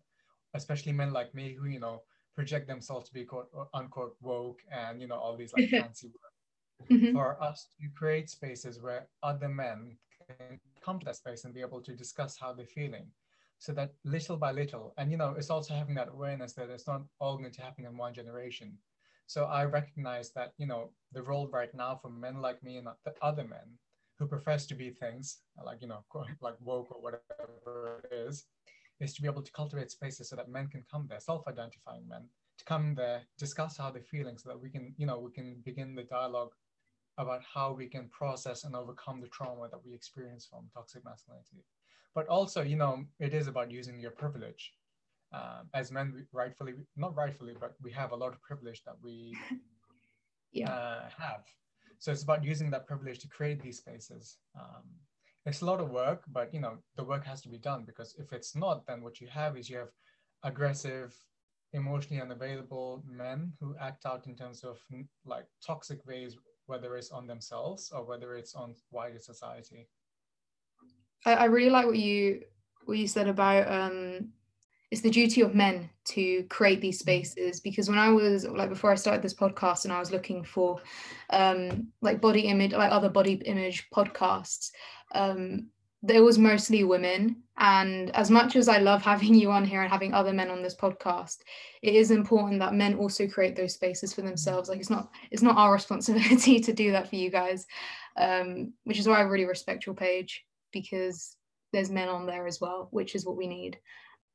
especially 0.53 0.93
men 0.93 1.11
like 1.11 1.35
me 1.35 1.53
who, 1.59 1.67
you 1.67 1.81
know, 1.81 2.03
project 2.33 2.67
themselves 2.67 3.09
to 3.09 3.13
be 3.13 3.25
quote 3.25 3.49
unquote 3.73 4.15
woke 4.21 4.61
and 4.71 5.01
you 5.01 5.07
know 5.07 5.17
all 5.17 5.35
these 5.35 5.51
like 5.51 5.69
fancy 5.81 6.07
words. 6.07 6.89
Mm-hmm. 6.89 7.13
For 7.15 7.41
us 7.43 7.67
to 7.79 7.87
create 7.95 8.29
spaces 8.29 8.81
where 8.81 9.07
other 9.21 9.49
men 9.49 9.97
can 10.25 10.57
come 10.83 10.99
to 10.99 11.05
that 11.05 11.17
space 11.17 11.43
and 11.43 11.53
be 11.53 11.61
able 11.61 11.81
to 11.81 11.95
discuss 11.95 12.37
how 12.39 12.53
they're 12.53 12.65
feeling. 12.65 13.07
So 13.59 13.73
that 13.73 13.91
little 14.05 14.37
by 14.37 14.51
little, 14.53 14.93
and 14.97 15.11
you 15.11 15.17
know, 15.17 15.35
it's 15.37 15.51
also 15.51 15.73
having 15.75 15.95
that 15.95 16.07
awareness 16.07 16.53
that 16.53 16.69
it's 16.69 16.87
not 16.87 17.03
all 17.19 17.37
going 17.37 17.51
to 17.51 17.61
happen 17.61 17.85
in 17.85 17.97
one 17.97 18.13
generation 18.13 18.77
so 19.31 19.45
I 19.45 19.63
recognize 19.63 20.31
that, 20.31 20.51
you 20.57 20.67
know, 20.67 20.89
the 21.13 21.23
role 21.23 21.47
right 21.47 21.73
now 21.73 21.97
for 22.01 22.09
men 22.09 22.41
like 22.41 22.61
me 22.61 22.75
and 22.75 22.87
the 23.05 23.13
other 23.21 23.45
men 23.45 23.79
who 24.19 24.27
profess 24.27 24.65
to 24.65 24.75
be 24.75 24.89
things 24.89 25.37
like, 25.65 25.81
you 25.81 25.87
know, 25.87 26.03
like 26.41 26.55
woke 26.59 26.91
or 26.91 27.01
whatever 27.01 28.01
it 28.03 28.13
is, 28.13 28.47
is 28.99 29.13
to 29.13 29.21
be 29.21 29.29
able 29.29 29.41
to 29.41 29.51
cultivate 29.53 29.89
spaces 29.89 30.27
so 30.27 30.35
that 30.35 30.49
men 30.49 30.67
can 30.67 30.83
come 30.91 31.05
there, 31.07 31.21
self-identifying 31.21 32.05
men, 32.09 32.23
to 32.57 32.65
come 32.65 32.93
there, 32.93 33.21
discuss 33.37 33.77
how 33.77 33.89
they're 33.89 34.03
feeling 34.03 34.37
so 34.37 34.49
that 34.49 34.61
we 34.61 34.69
can, 34.69 34.93
you 34.97 35.05
know, 35.05 35.17
we 35.17 35.31
can 35.31 35.61
begin 35.63 35.95
the 35.95 36.03
dialogue 36.03 36.51
about 37.17 37.41
how 37.41 37.71
we 37.71 37.87
can 37.87 38.09
process 38.09 38.65
and 38.65 38.75
overcome 38.75 39.21
the 39.21 39.29
trauma 39.29 39.69
that 39.71 39.85
we 39.85 39.93
experience 39.93 40.45
from 40.45 40.67
toxic 40.73 41.05
masculinity. 41.05 41.63
But 42.13 42.27
also, 42.27 42.63
you 42.63 42.75
know, 42.75 43.05
it 43.21 43.33
is 43.33 43.47
about 43.47 43.71
using 43.71 43.97
your 43.97 44.11
privilege 44.11 44.73
um, 45.33 45.69
as 45.73 45.91
men 45.91 46.11
we 46.13 46.21
rightfully 46.31 46.73
not 46.95 47.15
rightfully 47.15 47.55
but 47.59 47.73
we 47.81 47.91
have 47.91 48.11
a 48.11 48.15
lot 48.15 48.33
of 48.33 48.41
privilege 48.41 48.81
that 48.85 48.95
we 49.01 49.35
yeah. 50.51 50.71
uh, 50.71 51.09
have. 51.17 51.43
So 51.99 52.11
it's 52.11 52.23
about 52.23 52.43
using 52.43 52.71
that 52.71 52.87
privilege 52.87 53.19
to 53.19 53.27
create 53.27 53.61
these 53.61 53.77
spaces. 53.77 54.37
Um, 54.59 54.83
it's 55.45 55.61
a 55.61 55.65
lot 55.65 55.79
of 55.79 55.89
work 55.89 56.23
but 56.31 56.53
you 56.53 56.59
know 56.59 56.77
the 56.97 57.03
work 57.03 57.25
has 57.25 57.41
to 57.41 57.49
be 57.49 57.57
done 57.57 57.83
because 57.85 58.15
if 58.19 58.31
it's 58.31 58.55
not 58.55 58.85
then 58.85 59.01
what 59.01 59.19
you 59.19 59.27
have 59.27 59.57
is 59.57 59.69
you 59.69 59.77
have 59.77 59.89
aggressive 60.43 61.15
emotionally 61.73 62.21
unavailable 62.21 63.03
men 63.07 63.51
who 63.59 63.75
act 63.79 64.05
out 64.05 64.27
in 64.27 64.35
terms 64.35 64.63
of 64.63 64.77
like 65.25 65.45
toxic 65.65 66.05
ways 66.05 66.35
whether 66.65 66.95
it's 66.95 67.11
on 67.11 67.27
themselves 67.27 67.91
or 67.93 68.05
whether 68.05 68.35
it's 68.35 68.55
on 68.55 68.75
wider 68.91 69.19
society. 69.19 69.89
I, 71.25 71.33
I 71.33 71.45
really 71.45 71.69
like 71.69 71.85
what 71.85 71.97
you 71.97 72.43
what 72.85 72.97
you 72.97 73.07
said 73.07 73.27
about 73.27 73.67
um 73.71 74.29
it's 74.91 75.01
the 75.01 75.09
duty 75.09 75.41
of 75.41 75.55
men 75.55 75.89
to 76.03 76.43
create 76.49 76.81
these 76.81 76.97
mm. 76.97 77.01
spaces 77.01 77.61
because 77.61 77.89
when 77.89 77.97
I 77.97 78.09
was 78.09 78.45
like 78.45 78.69
before 78.69 78.91
I 78.91 78.95
started 78.95 79.23
this 79.23 79.33
podcast 79.33 79.85
and 79.85 79.93
I 79.93 79.99
was 79.99 80.11
looking 80.11 80.43
for 80.43 80.79
um 81.31 81.87
like 82.01 82.21
body 82.21 82.41
image 82.41 82.73
like 82.73 82.91
other 82.91 83.09
body 83.09 83.41
image 83.45 83.89
podcasts 83.89 84.71
um 85.15 85.67
there 86.03 86.23
was 86.23 86.39
mostly 86.39 86.83
women. 86.83 87.43
And 87.59 88.09
as 88.15 88.31
much 88.31 88.55
as 88.55 88.67
I 88.67 88.79
love 88.79 89.03
having 89.03 89.35
you 89.41 89.51
on 89.51 89.63
here 89.63 89.83
and 89.83 89.91
having 89.91 90.13
other 90.13 90.33
men 90.33 90.49
on 90.49 90.61
this 90.61 90.75
podcast 90.75 91.37
it 91.81 91.95
is 91.95 92.11
important 92.11 92.59
that 92.59 92.73
men 92.73 92.95
also 92.95 93.27
create 93.27 93.55
those 93.55 93.73
spaces 93.73 94.13
for 94.13 94.21
themselves. 94.21 94.67
Like 94.69 94.79
it's 94.79 94.89
not 94.89 95.09
it's 95.31 95.43
not 95.43 95.57
our 95.57 95.73
responsibility 95.79 96.59
to 96.59 96.73
do 96.73 96.91
that 96.91 97.09
for 97.09 97.15
you 97.15 97.31
guys 97.31 97.65
um 98.17 98.73
which 98.83 98.99
is 98.99 99.07
why 99.07 99.19
I 99.19 99.21
really 99.21 99.45
respect 99.45 99.85
your 99.85 99.95
page 99.95 100.43
because 100.73 101.37
there's 101.71 101.89
men 101.89 102.09
on 102.09 102.25
there 102.25 102.45
as 102.45 102.59
well 102.59 102.89
which 102.91 103.15
is 103.15 103.25
what 103.25 103.37
we 103.37 103.47
need 103.47 103.77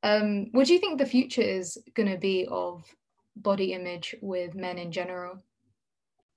um, 0.02 0.46
what 0.52 0.66
do 0.66 0.72
you 0.72 0.78
think 0.78 0.98
the 0.98 1.06
future 1.06 1.42
is 1.42 1.78
going 1.94 2.10
to 2.10 2.18
be 2.18 2.46
of 2.50 2.84
body 3.36 3.72
image 3.72 4.14
with 4.20 4.54
men 4.54 4.78
in 4.78 4.92
general? 4.92 5.42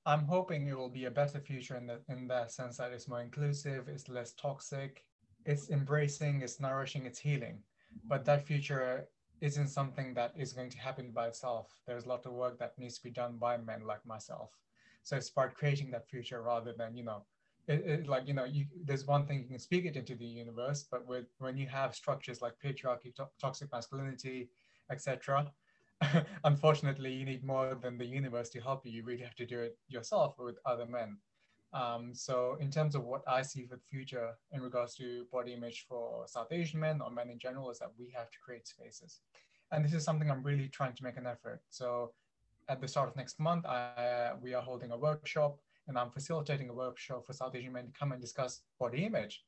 I'm 0.05 0.25
hoping 0.25 0.67
it 0.67 0.77
will 0.77 0.89
be 0.89 1.05
a 1.05 1.11
better 1.11 1.39
future 1.39 1.75
in 1.75 1.85
the 1.85 1.99
in 2.09 2.27
that 2.29 2.51
sense 2.51 2.77
that 2.77 2.91
it's 2.91 3.07
more 3.07 3.21
inclusive, 3.21 3.87
it's 3.87 4.09
less 4.09 4.33
toxic, 4.33 5.03
it's 5.45 5.69
embracing, 5.69 6.41
it's 6.41 6.59
nourishing, 6.59 7.05
it's 7.05 7.19
healing. 7.19 7.59
But 8.07 8.25
that 8.25 8.45
future 8.45 9.07
isn't 9.41 9.67
something 9.67 10.13
that 10.13 10.33
is 10.37 10.53
going 10.53 10.69
to 10.69 10.77
happen 10.77 11.11
by 11.11 11.27
itself. 11.27 11.67
There's 11.85 12.05
a 12.05 12.09
lot 12.09 12.25
of 12.25 12.33
work 12.33 12.59
that 12.59 12.77
needs 12.77 12.97
to 12.97 13.03
be 13.03 13.11
done 13.11 13.37
by 13.37 13.57
men 13.57 13.85
like 13.85 14.05
myself. 14.05 14.51
So 15.03 15.15
it's 15.15 15.29
about 15.29 15.53
creating 15.53 15.91
that 15.91 16.09
future 16.09 16.41
rather 16.41 16.73
than, 16.73 16.95
you 16.95 17.03
know, 17.03 17.23
it, 17.67 17.85
it, 17.85 18.07
like 18.07 18.27
you 18.27 18.33
know 18.33 18.45
you, 18.45 18.65
there's 18.85 19.05
one 19.05 19.25
thing 19.25 19.39
you 19.39 19.47
can 19.47 19.59
speak 19.59 19.85
it 19.85 19.95
into 19.95 20.15
the 20.15 20.25
universe 20.25 20.85
but 20.89 21.07
with 21.07 21.25
when 21.37 21.57
you 21.57 21.67
have 21.67 21.93
structures 21.93 22.41
like 22.41 22.53
patriarchy 22.63 23.13
to- 23.15 23.29
toxic 23.39 23.71
masculinity 23.71 24.49
etc 24.91 25.51
unfortunately 26.43 27.13
you 27.13 27.25
need 27.25 27.43
more 27.43 27.75
than 27.75 27.97
the 27.97 28.05
universe 28.05 28.49
to 28.49 28.61
help 28.61 28.85
you. 28.85 28.91
You 28.91 29.03
really 29.03 29.23
have 29.23 29.35
to 29.35 29.45
do 29.45 29.59
it 29.59 29.77
yourself 29.87 30.35
with 30.39 30.57
other 30.65 30.85
men. 30.85 31.17
Um, 31.73 32.13
so 32.13 32.57
in 32.59 32.71
terms 32.71 32.95
of 32.95 33.03
what 33.03 33.21
i 33.27 33.43
see 33.43 33.63
for 33.63 33.75
the 33.75 33.81
future 33.91 34.31
in 34.51 34.59
regards 34.59 34.95
to 34.95 35.25
body 35.31 35.53
image 35.53 35.85
for 35.87 36.25
south 36.25 36.51
asian 36.51 36.79
men 36.79 36.99
or 36.99 37.11
men 37.11 37.29
in 37.29 37.37
general 37.37 37.69
is 37.69 37.77
that 37.77 37.91
we 37.99 38.11
have 38.15 38.31
to 38.31 38.39
create 38.43 38.67
spaces. 38.67 39.19
And 39.71 39.85
this 39.85 39.93
is 39.93 40.03
something 40.03 40.31
i'm 40.31 40.41
really 40.41 40.67
trying 40.67 40.95
to 40.95 41.03
make 41.03 41.17
an 41.17 41.27
effort. 41.27 41.61
So 41.69 42.13
at 42.69 42.81
the 42.81 42.87
start 42.87 43.09
of 43.09 43.15
next 43.15 43.39
month 43.39 43.67
I, 43.67 44.31
we 44.41 44.55
are 44.55 44.63
holding 44.63 44.91
a 44.91 44.97
workshop 44.97 45.59
and 45.89 45.97
I'm 45.97 46.11
facilitating 46.11 46.69
a 46.69 46.73
workshop 46.73 47.25
for 47.25 47.33
South 47.33 47.55
Asian 47.55 47.73
men 47.73 47.87
to 47.87 47.91
come 47.99 48.11
and 48.11 48.21
discuss 48.21 48.61
body 48.79 49.05
image. 49.05 49.43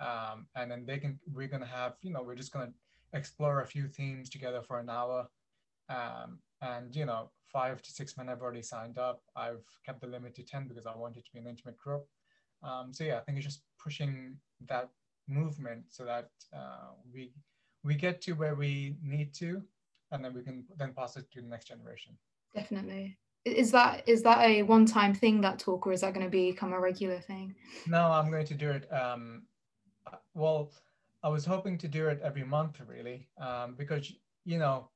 Um, 0.00 0.46
and 0.54 0.70
then 0.70 0.86
they 0.86 0.98
can, 0.98 1.18
we're 1.34 1.48
going 1.48 1.60
to 1.60 1.68
have, 1.68 1.94
you 2.02 2.12
know, 2.12 2.22
we're 2.22 2.36
just 2.36 2.52
going 2.52 2.68
to 2.68 3.18
explore 3.18 3.60
a 3.60 3.66
few 3.66 3.88
themes 3.88 4.30
together 4.30 4.62
for 4.62 4.78
an 4.78 4.88
hour. 4.88 5.26
Um, 5.88 6.38
and, 6.62 6.94
you 6.94 7.04
know, 7.04 7.30
five 7.52 7.82
to 7.82 7.90
six 7.90 8.16
men 8.16 8.28
have 8.28 8.42
already 8.42 8.62
signed 8.62 8.96
up. 8.96 9.22
I've 9.36 9.66
kept 9.84 10.00
the 10.00 10.06
limit 10.06 10.36
to 10.36 10.44
10 10.44 10.68
because 10.68 10.86
I 10.86 10.96
want 10.96 11.16
it 11.16 11.24
to 11.26 11.32
be 11.32 11.40
an 11.40 11.48
intimate 11.48 11.78
group. 11.78 12.06
Um, 12.62 12.92
so 12.92 13.02
yeah, 13.02 13.16
I 13.16 13.20
think 13.20 13.38
it's 13.38 13.46
just 13.46 13.62
pushing 13.82 14.36
that 14.68 14.88
movement 15.28 15.82
so 15.88 16.04
that 16.04 16.30
uh, 16.56 16.92
we, 17.12 17.32
we 17.82 17.96
get 17.96 18.20
to 18.22 18.32
where 18.32 18.54
we 18.54 18.94
need 19.02 19.34
to, 19.34 19.60
and 20.12 20.24
then 20.24 20.32
we 20.32 20.42
can 20.42 20.64
then 20.78 20.92
pass 20.96 21.16
it 21.16 21.28
to 21.32 21.42
the 21.42 21.48
next 21.48 21.66
generation. 21.66 22.16
Definitely 22.54 23.18
is 23.44 23.72
that 23.72 24.02
is 24.06 24.22
that 24.22 24.40
a 24.46 24.62
one 24.62 24.86
time 24.86 25.14
thing 25.14 25.40
that 25.40 25.58
talk 25.58 25.86
or 25.86 25.92
is 25.92 26.02
that 26.02 26.14
going 26.14 26.24
to 26.24 26.30
become 26.30 26.72
a 26.72 26.80
regular 26.80 27.20
thing? 27.20 27.54
No 27.86 28.10
i'm 28.10 28.30
going 28.30 28.46
to 28.46 28.54
do 28.54 28.70
it 28.70 28.92
um 28.92 29.42
well 30.34 30.70
i 31.22 31.28
was 31.28 31.44
hoping 31.44 31.76
to 31.78 31.88
do 31.88 32.08
it 32.08 32.20
every 32.22 32.44
month 32.44 32.80
really 32.86 33.28
um, 33.40 33.74
because 33.76 34.12
you 34.44 34.58
know 34.58 34.88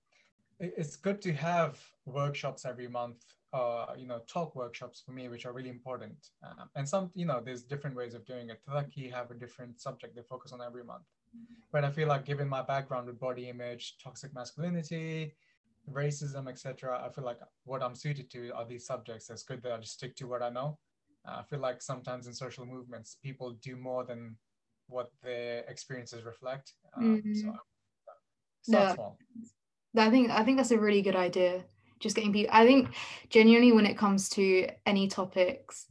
it's 0.61 0.97
good 0.97 1.21
to 1.23 1.33
have 1.33 1.79
workshops 2.07 2.65
every 2.65 2.89
month 2.89 3.25
uh, 3.53 3.87
you 3.97 4.07
know 4.07 4.21
talk 4.27 4.55
workshops 4.55 5.03
for 5.05 5.13
me 5.13 5.29
which 5.29 5.47
are 5.47 5.53
really 5.53 5.71
important 5.71 6.31
um, 6.43 6.69
and 6.77 6.89
some 6.89 7.11
you 7.15 7.27
know 7.27 7.41
there's 7.45 7.63
different 7.63 7.97
ways 7.97 8.15
of 8.15 8.25
doing 8.27 8.51
it. 8.51 8.61
Taraki 8.69 9.13
have 9.13 9.31
a 9.31 9.35
different 9.35 9.81
subject 9.81 10.15
they 10.15 10.23
focus 10.23 10.53
on 10.53 10.61
every 10.61 10.85
month. 10.85 11.05
But 11.73 11.85
i 11.85 11.91
feel 11.91 12.09
like 12.09 12.25
given 12.25 12.49
my 12.49 12.63
background 12.63 13.07
with 13.07 13.19
body 13.21 13.49
image 13.49 13.97
toxic 14.03 14.35
masculinity 14.35 15.35
racism, 15.93 16.49
etc. 16.49 17.03
I 17.05 17.13
feel 17.13 17.25
like 17.25 17.39
what 17.65 17.83
I'm 17.83 17.95
suited 17.95 18.31
to 18.31 18.51
are 18.55 18.67
these 18.67 18.87
subjects. 18.87 19.31
It's 19.31 19.43
good 19.43 19.63
that 19.63 19.73
I 19.73 19.79
just 19.79 19.95
stick 19.95 20.17
to 20.17 20.27
what 20.27 20.43
I 20.43 20.51
know. 20.51 20.79
Uh, 21.27 21.39
I 21.39 21.43
feel 21.43 21.61
like 21.61 21.83
sometimes 21.83 22.27
in 22.27 22.33
social 22.33 22.67
movements, 22.67 23.17
people 23.23 23.57
do 23.63 23.77
more 23.77 24.05
than 24.05 24.37
what 24.89 25.11
their 25.23 25.65
experiences 25.69 26.25
reflect. 26.25 26.73
Um, 26.97 27.19
mm-hmm. 27.19 27.35
So 27.35 27.55
yeah. 28.67 28.95
small. 28.95 29.19
I 29.97 30.11
think 30.11 30.31
I 30.31 30.45
think 30.45 30.59
that's 30.59 30.71
a 30.71 30.79
really 30.79 31.03
good 31.03 31.17
idea. 31.17 31.65
Just 32.01 32.17
getting 32.17 32.33
people. 32.33 32.55
I 32.55 32.67
think 32.67 32.95
genuinely, 33.31 33.73
when 33.73 33.87
it 33.87 33.97
comes 33.97 34.29
to 34.31 34.69
any 34.85 35.09
topics, 35.09 35.87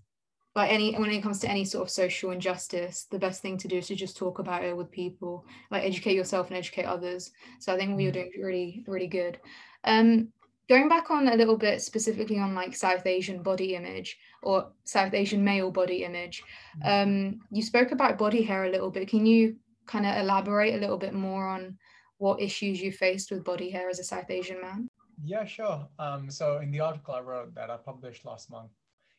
like 0.56 0.72
any 0.72 0.96
when 0.96 1.12
it 1.12 1.22
comes 1.22 1.40
to 1.40 1.50
any 1.50 1.66
sort 1.66 1.84
of 1.84 1.92
social 1.92 2.32
injustice 2.32 3.06
the 3.12 3.20
best 3.20 3.42
thing 3.42 3.58
to 3.58 3.68
do 3.68 3.78
is 3.78 3.88
to 3.88 3.96
just 3.96 4.18
talk 4.18 4.40
about 4.40 4.64
it 4.64 4.76
with 4.76 4.90
people 4.90 5.46
like 5.70 5.84
educate 5.84 6.16
yourself 6.16 6.48
and 6.48 6.58
educate 6.58 6.86
others 6.86 7.32
so 7.60 7.74
i 7.74 7.78
think 7.78 7.96
we 7.96 8.08
are 8.08 8.12
mm. 8.12 8.14
doing 8.14 8.32
really 8.40 8.84
really 8.88 9.08
good 9.08 9.40
um 9.86 10.28
going 10.68 10.90
back 10.90 11.12
on 11.12 11.28
a 11.28 11.36
little 11.36 11.58
bit 11.58 11.82
specifically 11.82 12.40
on 12.40 12.56
like 12.56 12.76
south 12.76 13.06
asian 13.06 13.42
body 13.42 13.76
image 13.76 14.18
or 14.44 14.72
south 14.84 15.14
asian 15.14 15.44
male 15.44 15.72
body 15.72 16.04
image 16.04 16.44
mm. 16.84 17.04
um 17.04 17.40
you 17.52 17.62
spoke 17.62 17.92
about 17.92 18.18
body 18.18 18.42
hair 18.42 18.66
a 18.66 18.72
little 18.72 18.92
bit 18.92 19.08
can 19.08 19.26
you 19.26 19.56
kind 19.86 20.06
of 20.06 20.18
elaborate 20.18 20.76
a 20.76 20.80
little 20.80 20.98
bit 20.98 21.14
more 21.14 21.48
on 21.48 21.78
what 22.18 22.42
issues 22.42 22.82
you 22.82 22.92
faced 22.92 23.32
with 23.32 23.44
body 23.44 23.70
hair 23.70 23.90
as 23.90 24.00
a 24.00 24.04
south 24.04 24.30
asian 24.30 24.60
man 24.62 24.90
yeah 25.24 25.46
sure 25.46 25.88
um 26.00 26.30
so 26.30 26.58
in 26.58 26.72
the 26.72 26.80
article 26.80 27.14
i 27.14 27.20
wrote 27.20 27.54
that 27.54 27.70
i 27.70 27.78
published 27.78 28.26
last 28.26 28.50
month 28.50 28.72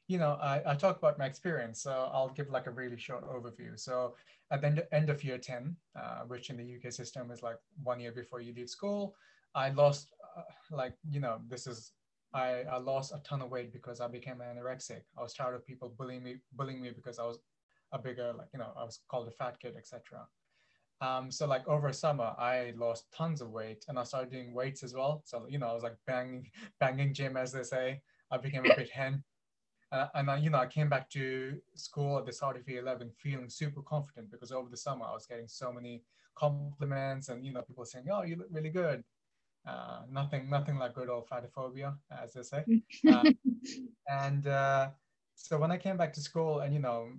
you 0.09 0.19
know, 0.19 0.39
I, 0.41 0.63
I 0.65 0.75
talk 0.75 0.99
about 0.99 1.19
my 1.19 1.27
experience, 1.27 1.83
so 1.83 2.09
I'll 2.13 2.29
give 2.29 2.49
like 2.51 2.67
a 2.67 2.71
really 2.71 2.97
short 2.97 3.29
overview. 3.29 3.79
So 3.79 4.15
at 4.51 4.61
the 4.61 4.69
end, 4.69 4.83
end 4.93 5.11
of 5.11 5.25
year 5.25 5.39
10, 5.39 5.77
uh, 5.97 6.21
which 6.29 6.51
in 6.51 6.57
the 6.57 6.77
UK 6.77 6.93
system 6.93 7.31
is 7.31 7.43
like 7.43 7.57
one 7.83 7.99
year 7.99 8.13
before 8.13 8.41
you 8.41 8.55
leave 8.55 8.71
school, 8.71 9.17
I 9.55 9.71
lost 9.71 10.13
like, 10.71 10.95
you 11.09 11.21
know, 11.21 11.41
this 11.49 11.67
is, 11.67 11.93
I, 12.35 12.65
I 12.71 12.79
lost 12.79 13.13
a 13.13 13.21
ton 13.25 13.43
of 13.43 13.51
weight 13.51 13.73
because 13.73 14.01
I 14.01 14.09
became 14.09 14.37
anorexic. 14.37 15.03
I 15.19 15.23
was 15.23 15.35
tired 15.35 15.55
of 15.55 15.67
people 15.67 15.95
bullying 15.97 16.23
me, 16.23 16.37
bullying 16.53 16.83
me 16.83 16.91
because 16.91 17.19
I 17.19 17.25
was 17.25 17.39
a 17.93 17.99
bigger, 17.99 18.33
like, 18.37 18.49
you 18.53 18.59
know, 18.59 18.73
I 18.77 18.85
was 18.85 19.01
called 19.09 19.29
a 19.29 19.33
fat 19.33 19.59
kid, 19.61 19.75
etc. 19.77 20.27
Um, 21.01 21.31
so 21.31 21.47
like 21.47 21.67
over 21.69 21.93
summer, 21.93 22.35
I 22.39 22.73
lost 22.77 23.07
tons 23.13 23.41
of 23.41 23.51
weight 23.51 23.85
and 23.89 23.99
I 23.99 24.05
started 24.05 24.31
doing 24.31 24.55
weights 24.55 24.83
as 24.83 24.95
well. 24.95 25.23
So, 25.25 25.47
you 25.49 25.59
know, 25.59 25.69
I 25.69 25.75
was 25.75 25.83
like 25.83 25.97
banging, 26.07 26.51
banging 26.81 27.15
gym, 27.15 27.37
as 27.37 27.53
they 27.53 27.63
say. 27.63 28.03
I 28.31 28.39
became 28.39 28.67
a 28.67 28.75
bit 28.75 28.91
hen 28.91 29.23
Uh, 29.93 30.09
and 30.15 30.31
I, 30.31 30.37
you 30.39 30.51
know, 30.51 30.59
I 30.59 30.67
came 30.67 30.89
back 30.89 31.09
to 31.11 31.61
school 31.75 32.19
at 32.19 32.27
the 32.27 32.33
start 32.33 32.57
of 32.57 32.69
year 32.69 32.81
11 32.81 33.11
feeling 33.13 33.49
super 33.49 33.83
confident 33.83 34.31
because 34.31 34.51
over 34.53 34.69
the 34.69 34.77
summer 34.77 35.07
I 35.07 35.13
was 35.13 35.27
getting 35.27 35.49
so 35.49 35.73
many 35.73 36.03
compliments 36.35 37.29
and, 37.29 37.45
you 37.47 37.53
know, 37.53 37.63
people 37.63 37.85
saying, 37.85 38.07
oh, 38.13 38.23
you 38.23 38.37
look 38.37 38.49
really 38.51 38.71
good. 38.71 39.05
Uh, 39.67 40.03
nothing, 40.11 40.49
nothing 40.49 40.79
like 40.79 40.95
good 40.95 41.09
old 41.09 41.29
fattyphobia, 41.29 41.97
as 42.23 42.33
they 42.35 42.43
say. 42.43 42.65
Uh, 43.13 43.25
and 44.09 44.47
uh, 44.47 44.89
so 45.35 45.59
when 45.59 45.73
I 45.73 45.77
came 45.77 45.97
back 45.97 46.13
to 46.15 46.21
school 46.21 46.61
and, 46.61 46.73
you 46.73 46.81
know, 46.81 47.11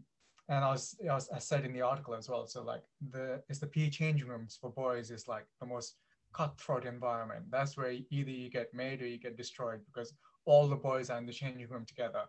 and 0.49 0.63
I 0.63 0.71
was, 0.71 0.95
I 1.09 1.13
was, 1.13 1.29
I 1.29 1.39
said 1.39 1.65
in 1.65 1.73
the 1.73 1.81
article 1.81 2.15
as 2.15 2.29
well. 2.29 2.47
So 2.47 2.63
like 2.63 2.83
the, 3.11 3.41
it's 3.49 3.59
the 3.59 3.67
PE 3.67 3.89
changing 3.89 4.27
rooms 4.29 4.57
for 4.59 4.69
boys 4.69 5.11
is 5.11 5.27
like 5.27 5.45
the 5.59 5.65
most 5.65 5.95
cutthroat 6.33 6.85
environment. 6.85 7.45
That's 7.49 7.75
where 7.75 7.91
either 7.91 8.31
you 8.31 8.49
get 8.49 8.73
made 8.73 9.01
or 9.01 9.07
you 9.07 9.17
get 9.17 9.35
destroyed 9.35 9.81
because 9.85 10.13
all 10.45 10.67
the 10.67 10.75
boys 10.75 11.09
are 11.09 11.17
in 11.17 11.25
the 11.25 11.33
changing 11.33 11.67
room 11.67 11.85
together. 11.85 12.23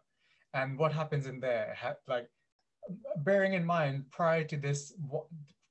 And 0.54 0.78
what 0.78 0.92
happens 0.92 1.26
in 1.26 1.38
there, 1.40 1.76
like 2.08 2.28
bearing 3.18 3.52
in 3.52 3.64
mind 3.64 4.10
prior 4.10 4.44
to 4.44 4.56
this, 4.56 4.94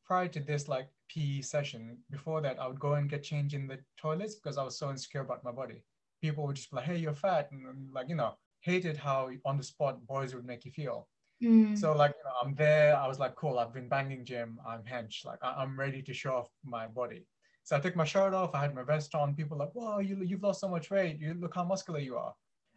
prior 0.08 0.28
to 0.30 0.40
this 0.40 0.68
like 0.68 0.88
PE 1.10 1.42
session, 1.42 1.98
before 2.10 2.42
that, 2.42 2.60
I 2.60 2.68
would 2.68 2.80
go 2.80 2.94
and 2.94 3.10
get 3.10 3.24
changed 3.24 3.54
in 3.54 3.68
the 3.68 3.80
toilets 4.00 4.36
because 4.36 4.58
I 4.58 4.64
was 4.64 4.80
so 4.80 4.90
insecure 4.90 5.22
about 5.22 5.44
my 5.44 5.52
body. 5.52 5.84
People 6.22 6.48
would 6.48 6.56
just 6.56 6.72
be 6.72 6.78
like, 6.78 6.86
hey, 6.86 6.98
you're 6.98 7.14
fat. 7.14 7.50
And, 7.52 7.66
and 7.68 7.94
like, 7.94 8.10
you 8.10 8.16
know, 8.16 8.34
hated 8.62 8.98
how 8.98 9.30
on 9.46 9.58
the 9.58 9.64
spot 9.64 10.06
boys 10.08 10.34
would 10.34 10.46
make 10.46 10.66
you 10.66 10.72
feel. 10.72 11.08
Mm. 11.44 11.78
So 11.78 11.94
like, 11.94 12.16
you 12.18 12.24
know, 12.24 12.36
I'm 12.42 12.56
there. 12.56 12.96
I 12.98 13.08
was 13.08 13.20
like, 13.20 13.36
cool. 13.36 13.60
I've 13.60 13.74
been 13.74 13.90
banging 13.90 14.26
gym. 14.26 14.60
I'm 14.68 14.82
hench. 14.84 15.26
Like, 15.26 15.40
I- 15.44 15.62
I'm 15.62 15.78
ready 15.78 16.02
to 16.02 16.14
show 16.14 16.36
off 16.38 16.50
my 16.64 16.88
body. 16.88 17.28
So 17.64 17.76
I 17.76 17.82
took 17.82 17.98
my 17.98 18.06
shirt 18.06 18.34
off. 18.34 18.56
I 18.56 18.62
had 18.62 18.74
my 18.74 18.84
vest 18.84 19.14
on. 19.14 19.36
People 19.36 19.58
like, 19.58 19.76
"Wow, 19.76 20.00
you 20.00 20.24
you've 20.24 20.42
lost 20.42 20.62
so 20.62 20.70
much 20.70 20.90
weight. 20.90 21.20
You 21.20 21.34
look 21.34 21.54
how 21.54 21.66
muscular 21.66 22.00
you 22.00 22.16
are." 22.16 22.34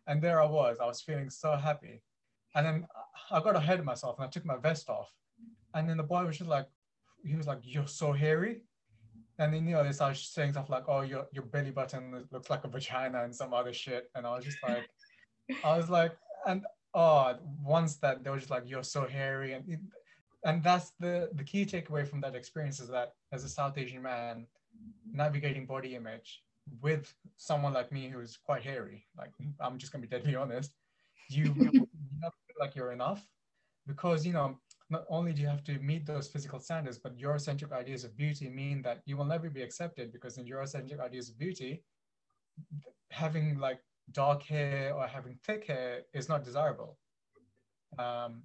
And 0.09 0.21
there 0.21 0.43
I 0.43 0.47
was. 0.47 0.79
I 0.81 0.87
was 0.87 1.01
feeling 1.01 1.31
so 1.31 1.55
happy. 1.55 2.03
And 2.57 2.67
then 2.67 2.87
I 3.31 3.39
got 3.39 3.55
ahead 3.55 3.79
of 3.79 3.85
myself 3.85 4.19
and 4.19 4.27
I 4.27 4.31
took 4.31 4.45
my 4.45 4.57
vest 4.57 4.89
off. 4.89 5.09
And 5.75 5.89
then 5.89 5.97
the 5.97 6.03
boy 6.03 6.25
was 6.27 6.39
just 6.39 6.51
like, 6.51 6.67
he 7.25 7.37
was 7.37 7.47
like, 7.47 7.61
"You're 7.63 7.87
so 7.87 8.13
hairy." 8.13 8.63
And 9.39 9.55
then 9.55 9.67
you 9.67 9.75
know 9.75 9.85
they 9.85 9.93
started 9.93 10.21
saying 10.21 10.53
stuff 10.53 10.71
like, 10.71 10.85
"Oh, 10.89 11.03
your 11.03 11.27
your 11.33 11.45
belly 11.45 11.71
button 11.71 12.27
looks 12.31 12.51
like 12.51 12.65
a 12.65 12.69
vagina" 12.69 13.25
and 13.25 13.35
some 13.35 13.55
other 13.55 13.73
shit. 13.73 14.11
And 14.15 14.27
I 14.27 14.37
was 14.37 14.45
just 14.45 14.59
like, 14.63 14.89
I 15.65 15.77
was 15.77 15.89
like, 15.89 16.13
and 16.47 16.65
oh, 16.95 17.37
once 17.63 17.97
that 17.97 18.25
they 18.25 18.31
were 18.31 18.39
just 18.39 18.51
like, 18.51 18.65
"You're 18.67 18.83
so 18.83 19.07
hairy," 19.07 19.53
and 19.55 19.79
and 20.45 20.63
that's 20.63 20.93
the 21.01 21.31
the 21.35 21.45
key 21.45 21.65
takeaway 21.67 22.07
from 22.07 22.21
that 22.23 22.35
experience 22.35 22.81
is 22.81 22.89
that 22.89 23.15
as 23.33 23.45
a 23.45 23.49
South 23.49 23.77
Asian 23.79 24.03
man, 24.03 24.47
navigating 25.13 25.67
body 25.67 25.95
image 25.95 26.43
with 26.83 27.13
someone 27.37 27.73
like 27.73 27.91
me 27.91 28.09
who's 28.09 28.37
quite 28.37 28.63
hairy, 28.63 29.07
like 29.17 29.33
I'm 29.61 29.79
just 29.79 29.93
gonna 29.93 30.03
be 30.03 30.09
deadly 30.09 30.35
honest, 30.35 30.73
you, 31.29 31.45
you 31.45 31.71
never 32.21 32.35
feel 32.47 32.59
like 32.59 32.75
you're 32.75 32.93
enough 32.93 33.27
because 33.87 34.27
you 34.27 34.33
know 34.33 34.59
not 34.91 35.05
only 35.09 35.33
do 35.33 35.41
you 35.41 35.49
have 35.49 35.65
to 35.65 35.79
meet 35.79 36.05
those 36.05 36.29
physical 36.29 36.59
standards, 36.59 36.99
but 36.99 37.17
Eurocentric 37.17 37.73
ideas 37.73 38.05
of 38.05 38.17
beauty 38.17 38.49
mean 38.49 38.83
that 38.83 39.03
you 39.07 39.17
will 39.17 39.25
never 39.25 39.49
be 39.49 39.63
accepted 39.63 40.13
because 40.13 40.37
in 40.37 40.45
Eurocentric 40.47 41.01
ideas 41.01 41.29
of 41.29 41.39
beauty, 41.39 41.85
having 43.11 43.59
like 43.59 43.81
dark 44.13 44.43
hair 44.43 44.93
or 44.95 45.07
having 45.07 45.39
thick 45.45 45.67
hair 45.67 46.03
is 46.13 46.29
not 46.29 46.45
desirable. 46.45 46.99
Um, 47.99 48.43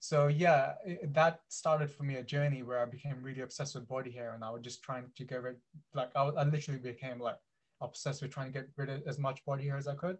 so 0.00 0.26
yeah, 0.26 0.74
it, 0.84 1.14
that 1.14 1.40
started 1.48 1.90
for 1.90 2.02
me 2.02 2.16
a 2.16 2.22
journey 2.22 2.62
where 2.62 2.80
I 2.80 2.86
became 2.86 3.22
really 3.22 3.42
obsessed 3.42 3.74
with 3.74 3.86
body 3.86 4.10
hair, 4.10 4.32
and 4.34 4.42
I 4.42 4.50
was 4.50 4.62
just 4.62 4.82
trying 4.82 5.04
to 5.16 5.24
get 5.24 5.42
rid, 5.42 5.56
like 5.94 6.10
I, 6.16 6.22
I 6.22 6.44
literally 6.44 6.80
became 6.80 7.20
like 7.20 7.36
obsessed 7.80 8.22
with 8.22 8.32
trying 8.32 8.52
to 8.52 8.58
get 8.58 8.68
rid 8.76 8.88
of 8.88 9.02
as 9.06 9.18
much 9.18 9.44
body 9.44 9.66
hair 9.66 9.76
as 9.76 9.86
I 9.86 9.94
could. 9.94 10.16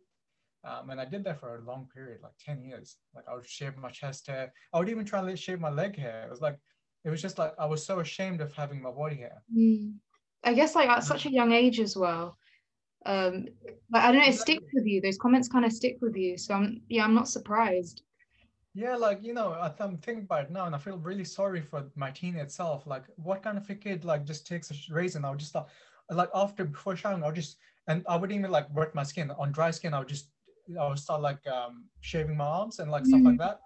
Um, 0.65 0.91
and 0.91 1.01
I 1.01 1.05
did 1.05 1.25
that 1.25 1.41
for 1.41 1.57
a 1.57 1.65
long 1.65 1.89
period, 1.93 2.21
like 2.23 2.33
10 2.45 2.63
years. 2.63 2.97
Like 3.15 3.25
I 3.31 3.35
would 3.35 3.49
shave 3.49 3.77
my 3.77 3.91
chest 3.91 4.27
hair. 4.29 4.53
I 4.73 4.79
would 4.79 4.89
even 4.89 5.05
try 5.05 5.21
to 5.21 5.37
shave 5.37 5.61
my 5.61 5.71
leg 5.71 5.97
hair. 5.97 6.25
It 6.25 6.31
was 6.31 6.41
like, 6.41 6.57
it 7.05 7.11
was 7.11 7.21
just 7.21 7.39
like, 7.39 7.53
I 7.59 7.67
was 7.67 7.85
so 7.85 7.99
ashamed 7.99 8.41
of 8.41 8.53
having 8.53 8.81
my 8.81 8.91
body 8.91 9.17
hair. 9.17 9.43
Mm. 9.57 9.95
I 10.45 10.55
guess 10.55 10.75
like 10.75 10.89
at 10.89 11.05
such 11.05 11.27
a 11.27 11.33
young 11.33 11.53
age 11.53 11.81
as 11.81 11.97
well. 11.97 12.37
Um, 13.05 13.47
like, 13.93 14.05
I 14.05 14.13
don't 14.13 14.21
know, 14.21 14.29
it 14.29 14.35
sticks 14.39 14.65
with 14.73 14.87
you. 14.87 15.01
Those 15.01 15.19
comments 15.19 15.49
kind 15.49 15.65
of 15.65 15.73
stick 15.73 15.99
with 16.01 16.17
you. 16.17 16.39
So 16.39 16.55
I'm, 16.55 16.83
yeah, 16.89 17.05
I'm 17.05 17.15
not 17.15 17.29
surprised. 17.29 18.03
Yeah, 18.75 18.97
like 18.97 19.23
you 19.23 19.35
know, 19.35 19.53
I'm 19.81 19.99
thinking 19.99 20.25
about 20.25 20.45
it 20.45 20.51
now, 20.51 20.65
and 20.65 20.75
I 20.75 20.79
feel 20.79 20.97
really 20.97 21.25
sorry 21.25 21.61
for 21.61 21.91
my 21.95 22.11
teen 22.11 22.37
itself. 22.37 22.87
Like, 22.87 23.05
what 23.17 23.43
kind 23.43 23.59
of 23.59 23.69
a 23.69 23.75
kid 23.75 24.07
like 24.07 24.25
just 24.25 24.47
takes 24.47 24.71
a 24.71 24.75
raisin? 24.91 25.27
I 25.27 25.31
would 25.31 25.41
just 25.41 25.51
start, 25.51 25.69
like 26.11 26.31
after 26.35 26.65
before 26.65 26.97
showering, 26.97 27.23
I 27.23 27.27
would 27.27 27.35
just 27.35 27.59
and 27.87 28.03
I 28.09 28.17
wouldn't 28.17 28.39
even 28.39 28.51
like 28.51 28.75
wet 28.75 28.95
my 28.95 29.03
skin 29.03 29.31
on 29.31 29.53
dry 29.53 29.71
skin. 29.73 29.93
I 29.93 29.99
would 29.99 30.09
just 30.09 30.29
I 30.79 30.89
would 30.89 30.99
start 30.99 31.21
like 31.21 31.47
um 31.47 31.85
shaving 32.01 32.37
my 32.37 32.45
arms 32.45 32.79
and 32.79 32.91
like 32.91 33.03
mm-hmm. 33.03 33.11
stuff 33.11 33.23
like 33.23 33.35
mm-hmm. 33.35 33.43
that. 33.43 33.61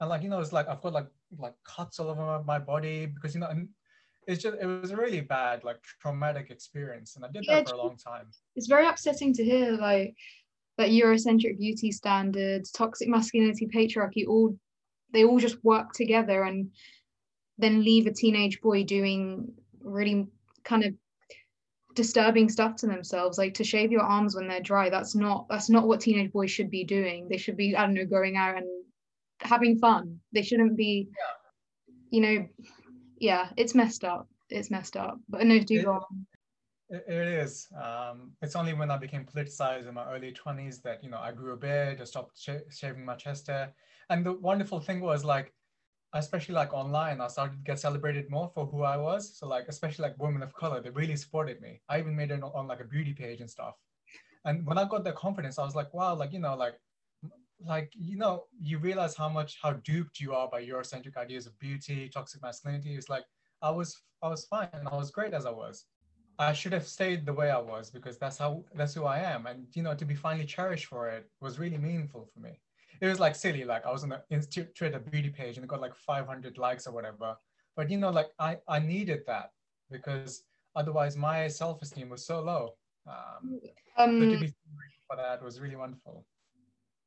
And 0.00 0.10
like 0.10 0.22
you 0.22 0.28
know, 0.28 0.40
it's 0.40 0.52
like 0.52 0.68
I've 0.68 0.80
got 0.80 0.92
like 0.92 1.08
like 1.38 1.54
cuts 1.64 1.98
all 1.98 2.08
over 2.08 2.42
my 2.44 2.58
body 2.58 3.06
because 3.06 3.34
you 3.34 3.40
know, 3.40 3.48
and 3.48 3.68
it's 4.26 4.42
just 4.42 4.56
it 4.60 4.66
was 4.66 4.90
a 4.90 4.96
really 4.96 5.20
bad 5.20 5.64
like 5.64 5.82
traumatic 6.00 6.50
experience, 6.50 7.16
and 7.16 7.24
I 7.24 7.28
did 7.28 7.44
that 7.48 7.68
for 7.68 7.74
a 7.74 7.78
long 7.78 7.96
time. 7.96 8.26
It's 8.56 8.66
very 8.66 8.86
upsetting 8.86 9.32
to 9.34 9.44
hear 9.44 9.72
like 9.72 10.14
that 10.78 10.90
Eurocentric 10.90 11.58
beauty 11.58 11.92
standards, 11.92 12.70
toxic 12.70 13.08
masculinity, 13.08 13.66
patriarchy, 13.66 14.26
all 14.26 14.56
they 15.12 15.24
all 15.24 15.38
just 15.38 15.62
work 15.64 15.92
together 15.92 16.42
and 16.42 16.70
then 17.58 17.84
leave 17.84 18.06
a 18.06 18.12
teenage 18.12 18.60
boy 18.60 18.82
doing 18.82 19.52
really 19.80 20.26
kind 20.64 20.84
of 20.84 20.92
disturbing 21.94 22.48
stuff 22.48 22.76
to 22.76 22.86
themselves 22.86 23.38
like 23.38 23.54
to 23.54 23.64
shave 23.64 23.92
your 23.92 24.02
arms 24.02 24.34
when 24.34 24.48
they're 24.48 24.60
dry 24.60 24.90
that's 24.90 25.14
not 25.14 25.46
that's 25.48 25.70
not 25.70 25.86
what 25.86 26.00
teenage 26.00 26.32
boys 26.32 26.50
should 26.50 26.70
be 26.70 26.84
doing. 26.84 27.28
They 27.28 27.36
should 27.36 27.56
be 27.56 27.76
i 27.76 27.82
don't 27.82 27.94
know 27.94 28.06
going 28.06 28.36
out 28.36 28.56
and 28.56 28.66
having 29.40 29.78
fun. 29.78 30.20
They 30.32 30.42
shouldn't 30.42 30.76
be 30.76 31.08
you 32.10 32.20
know 32.20 32.48
yeah 33.18 33.48
it's 33.56 33.74
messed 33.74 34.04
up. 34.04 34.28
It's 34.50 34.70
messed 34.70 34.96
up. 34.96 35.18
But 35.28 35.46
no 35.46 35.58
do 35.58 35.82
go 35.82 35.92
on. 35.92 36.26
it 36.90 37.08
is. 37.08 37.68
Um, 37.82 38.32
it's 38.42 38.56
only 38.56 38.74
when 38.74 38.90
I 38.90 38.98
became 38.98 39.24
politicized 39.24 39.88
in 39.88 39.94
my 39.94 40.08
early 40.12 40.32
20s 40.32 40.82
that, 40.82 41.02
you 41.02 41.10
know, 41.10 41.18
I 41.18 41.32
grew 41.32 41.54
a 41.54 41.56
beard, 41.56 42.00
I 42.00 42.04
stopped 42.04 42.38
sh- 42.38 42.68
shaving 42.70 43.04
my 43.04 43.14
chest 43.16 43.46
hair. 43.46 43.72
And 44.10 44.24
the 44.24 44.34
wonderful 44.34 44.80
thing 44.80 45.00
was 45.00 45.24
like, 45.24 45.52
especially 46.14 46.54
like 46.54 46.72
online, 46.72 47.20
I 47.20 47.26
started 47.28 47.56
to 47.56 47.64
get 47.64 47.78
celebrated 47.78 48.30
more 48.30 48.50
for 48.54 48.66
who 48.66 48.82
I 48.82 48.96
was. 48.96 49.36
So 49.36 49.46
like, 49.48 49.66
especially 49.68 50.04
like 50.04 50.18
women 50.18 50.42
of 50.42 50.54
color, 50.54 50.80
they 50.80 50.90
really 50.90 51.16
supported 51.16 51.60
me. 51.60 51.82
I 51.88 51.98
even 51.98 52.16
made 52.16 52.30
it 52.30 52.42
on, 52.42 52.66
like 52.66 52.80
a 52.80 52.84
beauty 52.84 53.12
page 53.12 53.40
and 53.40 53.50
stuff. 53.50 53.74
And 54.44 54.66
when 54.66 54.78
I 54.78 54.84
got 54.84 55.04
that 55.04 55.16
confidence, 55.16 55.58
I 55.58 55.64
was 55.64 55.74
like, 55.74 55.92
wow, 55.92 56.14
like, 56.14 56.32
you 56.32 56.38
know, 56.38 56.54
like, 56.54 56.74
like, 57.64 57.92
you 57.94 58.16
know, 58.16 58.44
you 58.60 58.78
realize 58.78 59.16
how 59.16 59.28
much, 59.28 59.58
how 59.62 59.72
duped 59.72 60.20
you 60.20 60.34
are 60.34 60.48
by 60.48 60.64
Eurocentric 60.64 61.16
ideas 61.16 61.46
of 61.46 61.58
beauty, 61.58 62.08
toxic 62.08 62.42
masculinity. 62.42 62.94
It's 62.94 63.08
like, 63.08 63.24
I 63.62 63.70
was, 63.70 64.02
I 64.22 64.28
was 64.28 64.44
fine. 64.46 64.68
I 64.90 64.96
was 64.96 65.10
great 65.10 65.34
as 65.34 65.46
I 65.46 65.50
was. 65.50 65.86
I 66.38 66.52
should 66.52 66.72
have 66.72 66.86
stayed 66.86 67.26
the 67.26 67.32
way 67.32 67.50
I 67.50 67.58
was 67.58 67.90
because 67.90 68.18
that's 68.18 68.38
how 68.38 68.64
that's 68.74 68.94
who 68.94 69.04
I 69.04 69.20
am. 69.20 69.46
And 69.46 69.68
you 69.74 69.82
know, 69.82 69.94
to 69.94 70.04
be 70.04 70.16
finally 70.16 70.46
cherished 70.46 70.86
for 70.86 71.08
it 71.08 71.30
was 71.40 71.60
really 71.60 71.78
meaningful 71.78 72.26
for 72.26 72.40
me. 72.40 72.60
It 73.00 73.06
was 73.06 73.20
like 73.20 73.34
silly, 73.34 73.64
like 73.64 73.86
I 73.86 73.92
was 73.92 74.02
on 74.02 74.10
the 74.10 74.66
Twitter 74.76 74.98
beauty 74.98 75.30
page 75.30 75.56
and 75.56 75.64
it 75.64 75.68
got 75.68 75.80
like 75.80 75.94
500 75.94 76.58
likes 76.58 76.86
or 76.86 76.92
whatever. 76.92 77.36
But 77.76 77.90
you 77.90 77.98
know, 77.98 78.10
like 78.10 78.28
I, 78.38 78.58
I 78.68 78.78
needed 78.78 79.20
that 79.26 79.50
because 79.90 80.44
otherwise 80.76 81.16
my 81.16 81.48
self-esteem 81.48 82.08
was 82.08 82.26
so 82.26 82.40
low. 82.40 82.74
Um, 83.06 83.60
um, 83.98 84.20
so 84.20 84.30
to 84.30 84.40
be 84.40 84.54
for 85.08 85.16
that 85.16 85.42
was 85.42 85.60
really 85.60 85.76
wonderful. 85.76 86.24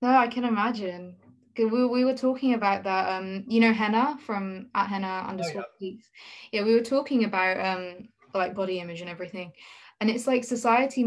No, 0.01 0.09
I 0.09 0.27
can 0.27 0.43
imagine. 0.43 1.15
We, 1.57 1.85
we 1.85 2.05
were 2.05 2.13
talking 2.13 2.53
about 2.53 2.83
that. 2.83 3.09
Um, 3.09 3.43
you 3.47 3.59
know, 3.59 3.73
Henna 3.73 4.17
from 4.25 4.67
at 4.75 4.87
Henna 4.87 5.25
underscore 5.27 5.63
oh, 5.63 5.75
yeah. 5.79 5.93
yeah, 6.51 6.63
we 6.63 6.75
were 6.75 6.83
talking 6.83 7.23
about 7.23 7.59
um 7.59 8.09
like 8.35 8.53
body 8.53 8.79
image 8.79 9.01
and 9.01 9.09
everything 9.09 9.51
and 9.99 10.09
it's 10.09 10.27
like 10.27 10.43
society 10.43 11.03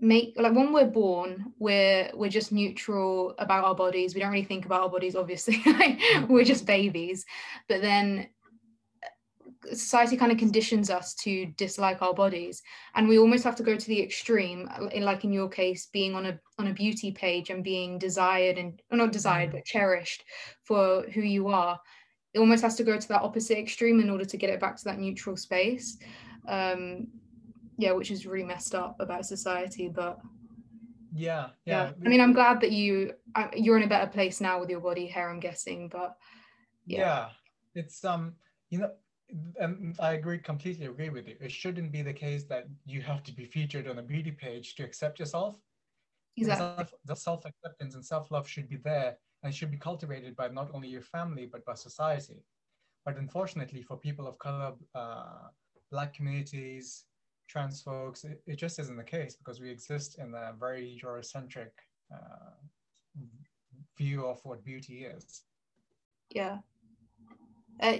make 0.00 0.34
like 0.36 0.54
when 0.54 0.72
we're 0.72 0.86
born 0.86 1.52
we're 1.58 2.10
we're 2.14 2.30
just 2.30 2.52
neutral 2.52 3.34
about 3.38 3.64
our 3.64 3.74
bodies. 3.74 4.14
We 4.14 4.20
don't 4.20 4.32
really 4.32 4.44
think 4.44 4.64
about 4.64 4.82
our 4.82 4.88
bodies 4.88 5.14
obviously. 5.14 5.62
We're 6.28 6.44
just 6.44 6.66
babies. 6.66 7.24
But 7.68 7.82
then 7.82 8.28
uh, 9.02 9.74
society 9.74 10.16
kind 10.16 10.32
of 10.32 10.38
conditions 10.38 10.88
us 10.88 11.14
to 11.16 11.46
dislike 11.56 12.00
our 12.00 12.14
bodies. 12.14 12.62
And 12.94 13.08
we 13.08 13.18
almost 13.18 13.44
have 13.44 13.56
to 13.56 13.62
go 13.62 13.76
to 13.76 13.86
the 13.86 14.02
extreme 14.02 14.68
in 14.92 15.02
like 15.04 15.24
in 15.24 15.32
your 15.32 15.48
case 15.48 15.86
being 15.92 16.14
on 16.14 16.26
a 16.26 16.40
on 16.58 16.68
a 16.68 16.74
beauty 16.74 17.12
page 17.12 17.50
and 17.50 17.62
being 17.62 17.98
desired 17.98 18.58
and 18.58 18.80
not 18.90 19.12
desired 19.12 19.50
mm. 19.50 19.52
but 19.52 19.64
cherished 19.64 20.24
for 20.64 21.02
who 21.12 21.20
you 21.20 21.48
are. 21.48 21.78
It 22.32 22.38
almost 22.38 22.62
has 22.62 22.76
to 22.76 22.84
go 22.84 22.96
to 22.96 23.08
that 23.08 23.22
opposite 23.22 23.58
extreme 23.58 24.00
in 24.00 24.08
order 24.08 24.24
to 24.24 24.36
get 24.36 24.50
it 24.50 24.60
back 24.60 24.76
to 24.78 24.84
that 24.84 24.98
neutral 24.98 25.36
space. 25.36 25.98
Um 26.48 27.08
yeah 27.80 27.92
which 27.92 28.10
is 28.10 28.26
really 28.26 28.44
messed 28.44 28.74
up 28.74 28.96
about 29.00 29.24
society 29.24 29.88
but 29.88 30.18
yeah 31.12 31.48
yeah, 31.64 31.84
yeah. 31.86 31.92
i 32.04 32.08
mean 32.08 32.20
i'm 32.20 32.32
glad 32.32 32.60
that 32.60 32.72
you 32.72 33.12
you're 33.56 33.76
in 33.76 33.82
a 33.82 33.88
better 33.88 34.10
place 34.10 34.40
now 34.40 34.60
with 34.60 34.70
your 34.70 34.80
body 34.80 35.06
hair 35.06 35.30
i'm 35.30 35.40
guessing 35.40 35.88
but 35.88 36.16
yeah, 36.86 36.98
yeah. 36.98 37.28
it's 37.74 38.04
um 38.04 38.34
you 38.70 38.78
know 38.78 38.90
and 39.60 39.96
I 40.00 40.14
agree 40.14 40.38
completely 40.38 40.86
agree 40.86 41.10
with 41.10 41.28
you. 41.28 41.36
It 41.40 41.52
shouldn't 41.52 41.92
be 41.92 42.02
the 42.02 42.12
case 42.12 42.44
that 42.44 42.64
you 42.84 43.00
have 43.02 43.22
to 43.24 43.32
be 43.32 43.44
featured 43.44 43.86
on 43.88 43.98
a 43.98 44.02
beauty 44.02 44.32
page 44.32 44.74
to 44.76 44.82
accept 44.84 45.18
yourself. 45.18 45.56
Exactly. 46.36 46.86
The 47.04 47.16
self 47.16 47.44
acceptance 47.44 47.94
and 47.94 48.04
self 48.04 48.30
love 48.30 48.48
should 48.48 48.68
be 48.68 48.76
there 48.76 49.16
and 49.42 49.54
should 49.54 49.70
be 49.70 49.76
cultivated 49.76 50.36
by 50.36 50.48
not 50.48 50.70
only 50.74 50.88
your 50.88 51.02
family 51.02 51.46
but 51.46 51.64
by 51.64 51.74
society. 51.74 52.42
But 53.04 53.16
unfortunately, 53.16 53.82
for 53.82 53.96
people 53.96 54.26
of 54.26 54.38
color, 54.38 54.72
uh, 54.94 55.48
black 55.90 56.14
communities, 56.14 57.04
trans 57.50 57.82
folks, 57.82 58.24
it, 58.24 58.40
it, 58.46 58.56
just 58.56 58.78
isn't 58.78 58.96
the 58.96 59.02
case 59.02 59.34
because 59.34 59.60
we 59.60 59.70
exist 59.70 60.18
in 60.18 60.32
a 60.34 60.52
very 60.58 61.00
Eurocentric 61.04 61.70
uh, 62.12 62.52
view 63.98 64.26
of 64.26 64.40
what 64.44 64.64
beauty 64.64 65.04
is. 65.04 65.42
Yeah. 66.30 66.58
Uh, 67.80 67.98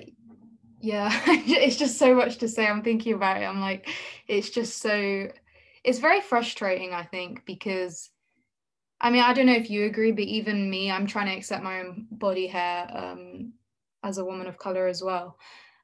yeah, 0.81 1.11
it's 1.27 1.77
just 1.77 1.99
so 1.99 2.15
much 2.15 2.39
to 2.39 2.49
say. 2.49 2.67
I'm 2.67 2.83
thinking 2.83 3.15
about 3.15 3.43
it. 3.43 3.45
I'm 3.45 3.61
like, 3.61 3.89
it's 4.29 4.51
just 4.51 4.79
so, 4.79 5.29
it's 5.83 5.99
very 5.99 6.21
frustrating, 6.21 6.93
I 6.93 7.03
think, 7.03 7.45
because 7.45 8.11
I 9.01 9.11
mean, 9.11 9.23
I 9.23 9.33
don't 9.33 9.47
know 9.47 9.55
if 9.55 9.71
you 9.71 9.87
agree, 9.87 10.13
but 10.13 10.25
even 10.25 10.69
me, 10.69 10.91
I'm 10.91 11.07
trying 11.07 11.27
to 11.27 11.37
accept 11.37 11.65
my 11.65 11.81
own 11.81 12.07
body 12.11 12.47
hair 12.47 12.87
um, 12.93 13.55
as 14.05 14.19
a 14.19 14.25
woman 14.25 14.47
of 14.47 14.59
color 14.59 14.87
as 14.87 15.03
well. 15.03 15.39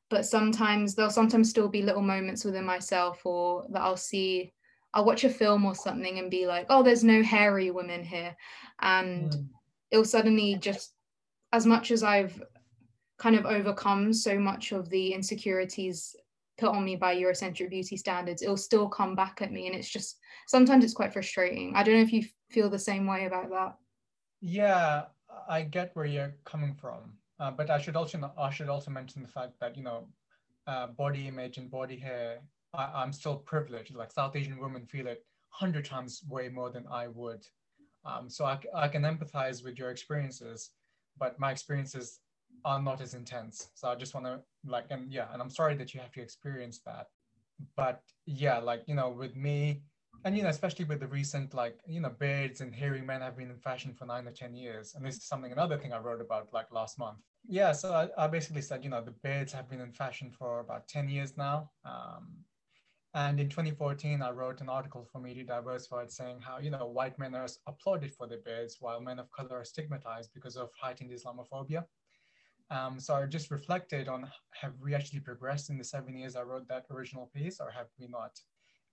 But 0.09 0.25
sometimes 0.25 0.95
there'll 0.95 1.11
sometimes 1.11 1.51
still 1.51 1.69
be 1.69 1.83
little 1.83 2.03
moments 2.03 2.45
within 2.45 2.65
myself, 2.65 3.27
or 3.27 3.67
that 3.71 3.83
I'll 3.83 3.97
see, 3.97 4.53
I'll 4.95 5.05
watch 5.05 5.25
a 5.25 5.29
film 5.29 5.65
or 5.65 5.75
something 5.75 6.19
and 6.19 6.31
be 6.31 6.47
like, 6.47 6.67
oh, 6.69 6.83
there's 6.83 7.03
no 7.03 7.23
hairy 7.23 7.71
women 7.71 8.05
here. 8.05 8.37
And 8.81 9.33
mm. 9.33 9.49
it'll 9.91 10.05
suddenly 10.05 10.57
just, 10.57 10.95
as 11.53 11.67
much 11.67 11.91
as 11.91 12.03
I've 12.03 12.41
kind 13.19 13.35
of 13.35 13.47
overcome 13.47 14.13
so 14.13 14.39
much 14.39 14.73
of 14.73 14.91
the 14.91 15.13
insecurities 15.13 16.15
put 16.59 16.71
on 16.71 16.85
me 16.85 16.97
by 16.97 17.17
Eurocentric 17.17 17.71
beauty 17.71 17.97
standards, 17.97 18.43
it'll 18.43 18.57
still 18.57 18.89
come 18.89 19.15
back 19.15 19.43
at 19.43 19.53
me. 19.53 19.67
And 19.67 19.75
it's 19.75 19.89
just 19.89 20.19
sometimes 20.47 20.85
it's 20.85 20.95
quite 20.95 21.13
frustrating. 21.13 21.75
I 21.75 21.83
don't 21.83 21.97
know 21.97 22.03
if 22.03 22.13
you 22.13 22.25
feel 22.51 22.71
the 22.71 22.79
same 22.79 23.07
way 23.07 23.27
about 23.27 23.51
that. 23.51 23.75
Yeah, 24.41 25.07
I 25.49 25.63
get 25.63 25.91
where 25.95 26.07
you're 26.07 26.35
coming 26.45 26.75
from. 26.75 27.15
Uh, 27.39 27.51
but 27.51 27.71
I 27.71 27.79
should 27.79 27.97
also 27.97 28.33
I 28.39 28.51
should 28.51 28.69
also 28.69 28.91
mention 28.91 29.23
the 29.23 29.29
fact 29.29 29.53
that 29.61 29.77
you 29.77 29.83
know, 29.83 30.09
uh, 30.67 30.89
body 30.89 31.29
image 31.29 31.59
and 31.59 31.71
body 31.71 31.99
hair. 31.99 32.41
I, 32.75 33.03
am 33.03 33.13
still 33.13 33.37
privileged. 33.37 33.95
Like 33.95 34.13
South 34.13 34.37
Asian 34.37 34.59
women 34.59 34.87
feel 34.87 35.07
it 35.07 35.25
hundred 35.49 35.85
times 35.87 36.23
way 36.29 36.49
more 36.49 36.71
than 36.71 36.87
I 36.91 37.09
would. 37.09 37.47
Um, 38.05 38.29
so 38.29 38.45
I, 38.45 38.59
I 38.75 38.89
can 38.89 39.03
empathize 39.03 39.65
with 39.65 39.79
your 39.79 39.91
experiences, 39.91 40.71
but 41.19 41.39
my 41.39 41.51
experiences 41.51 42.21
are 42.65 42.81
not 42.81 43.01
as 43.01 43.15
intense. 43.15 43.69
So 43.75 43.89
I 43.89 43.95
just 43.95 44.15
want 44.15 44.27
to 44.27 44.41
like, 44.67 44.87
and 44.91 45.11
yeah, 45.13 45.27
and 45.33 45.41
I'm 45.41 45.51
sorry 45.51 45.75
that 45.77 45.95
you 45.95 46.01
have 46.01 46.13
to 46.13 46.21
experience 46.21 46.81
that. 46.87 47.07
But 47.77 48.03
yeah, 48.27 48.59
like, 48.59 48.83
you 48.87 48.95
know, 48.95 49.09
with 49.11 49.35
me, 49.35 49.83
and 50.27 50.37
you 50.37 50.43
know, 50.43 50.49
especially 50.49 50.85
with 50.85 50.99
the 50.99 51.07
recent, 51.07 51.55
like, 51.55 51.79
you 51.87 52.01
know, 52.01 52.11
beards 52.11 52.61
and 52.61 52.75
hairy 52.75 53.01
men 53.01 53.21
have 53.21 53.37
been 53.37 53.49
in 53.49 53.59
fashion 53.59 53.95
for 53.95 54.07
nine 54.07 54.27
or 54.27 54.33
10 54.33 54.57
years. 54.57 54.97
And 54.97 55.07
this 55.07 55.15
is 55.15 55.29
something, 55.29 55.53
another 55.53 55.79
thing 55.79 55.93
I 55.93 55.99
wrote 55.99 56.21
about 56.21 56.53
like 56.53 56.73
last 56.73 56.99
month. 56.99 57.19
Yeah, 57.49 57.71
so 57.71 57.93
I, 57.95 58.25
I 58.25 58.27
basically 58.27 58.63
said, 58.63 58.83
you 58.83 58.91
know, 58.91 59.01
the 59.01 59.15
beards 59.23 59.53
have 59.53 59.71
been 59.71 59.81
in 59.81 59.93
fashion 59.93 60.33
for 60.37 60.59
about 60.59 60.89
10 60.89 61.09
years 61.09 61.37
now. 61.37 61.71
Um, 61.85 62.39
and 63.15 63.39
in 63.39 63.49
2014, 63.49 64.21
I 64.21 64.33
wrote 64.33 64.61
an 64.61 64.69
article 64.69 65.09
for 65.13 65.21
Media 65.21 65.45
Diversified 65.45 66.11
saying 66.11 66.41
how, 66.41 66.59
you 66.59 66.71
know, 66.73 66.89
white 66.89 67.17
men 67.21 67.37
are 67.37 67.47
applauded 67.69 68.13
for 68.13 68.27
their 68.27 68.41
beards 68.45 68.79
while 68.81 69.01
men 69.01 69.21
of 69.21 69.31
color 69.31 69.61
are 69.61 69.65
stigmatized 69.65 70.31
because 70.35 70.57
of 70.57 70.71
heightened 70.77 71.13
Islamophobia. 71.13 71.85
Um, 72.69 72.99
so 72.99 73.15
I 73.15 73.27
just 73.27 73.53
reflected 73.53 74.09
on 74.09 74.29
have 74.61 74.73
we 74.83 74.93
actually 74.93 75.21
progressed 75.21 75.71
in 75.71 75.79
the 75.79 75.85
seven 75.85 76.17
years 76.17 76.35
I 76.35 76.43
wrote 76.43 76.67
that 76.67 76.87
original 76.91 77.31
piece 77.33 77.61
or 77.61 77.71
have 77.71 77.87
we 77.97 78.09
not? 78.09 78.33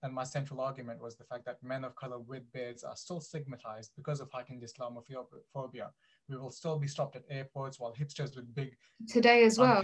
And 0.04 0.14
my 0.14 0.22
central 0.22 0.60
argument 0.60 1.00
was 1.00 1.16
the 1.16 1.24
fact 1.24 1.44
that 1.46 1.62
men 1.62 1.82
of 1.82 1.96
color 1.96 2.20
with 2.20 2.44
beards 2.52 2.84
are 2.84 2.94
still 2.94 3.20
stigmatized 3.20 3.90
because 3.96 4.20
of 4.20 4.30
heightened 4.30 4.62
Islamophobia. 4.62 5.88
We 6.28 6.36
will 6.36 6.52
still 6.52 6.78
be 6.78 6.86
stopped 6.86 7.16
at 7.16 7.24
airports 7.28 7.80
while 7.80 7.92
hipsters 7.92 8.36
with 8.36 8.54
big 8.54 8.76
today 9.08 9.44
as 9.44 9.58
well. 9.58 9.82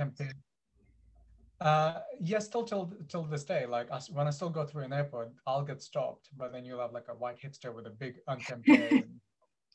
Uh, 1.60 2.00
yes, 2.20 2.46
still 2.46 2.64
till 2.64 2.92
till 3.08 3.24
this 3.24 3.44
day. 3.44 3.66
Like 3.66 3.88
when 4.10 4.26
I 4.28 4.30
still 4.30 4.50
go 4.50 4.64
through 4.64 4.84
an 4.84 4.92
airport, 4.92 5.32
I'll 5.46 5.64
get 5.64 5.82
stopped, 5.82 6.28
but 6.36 6.52
then 6.52 6.64
you'll 6.64 6.80
have 6.80 6.92
like 6.92 7.08
a 7.08 7.14
white 7.14 7.38
hipster 7.40 7.74
with 7.74 7.86
a 7.86 7.90
big 7.90 8.20
unkempt 8.28 8.66
beard 8.66 9.04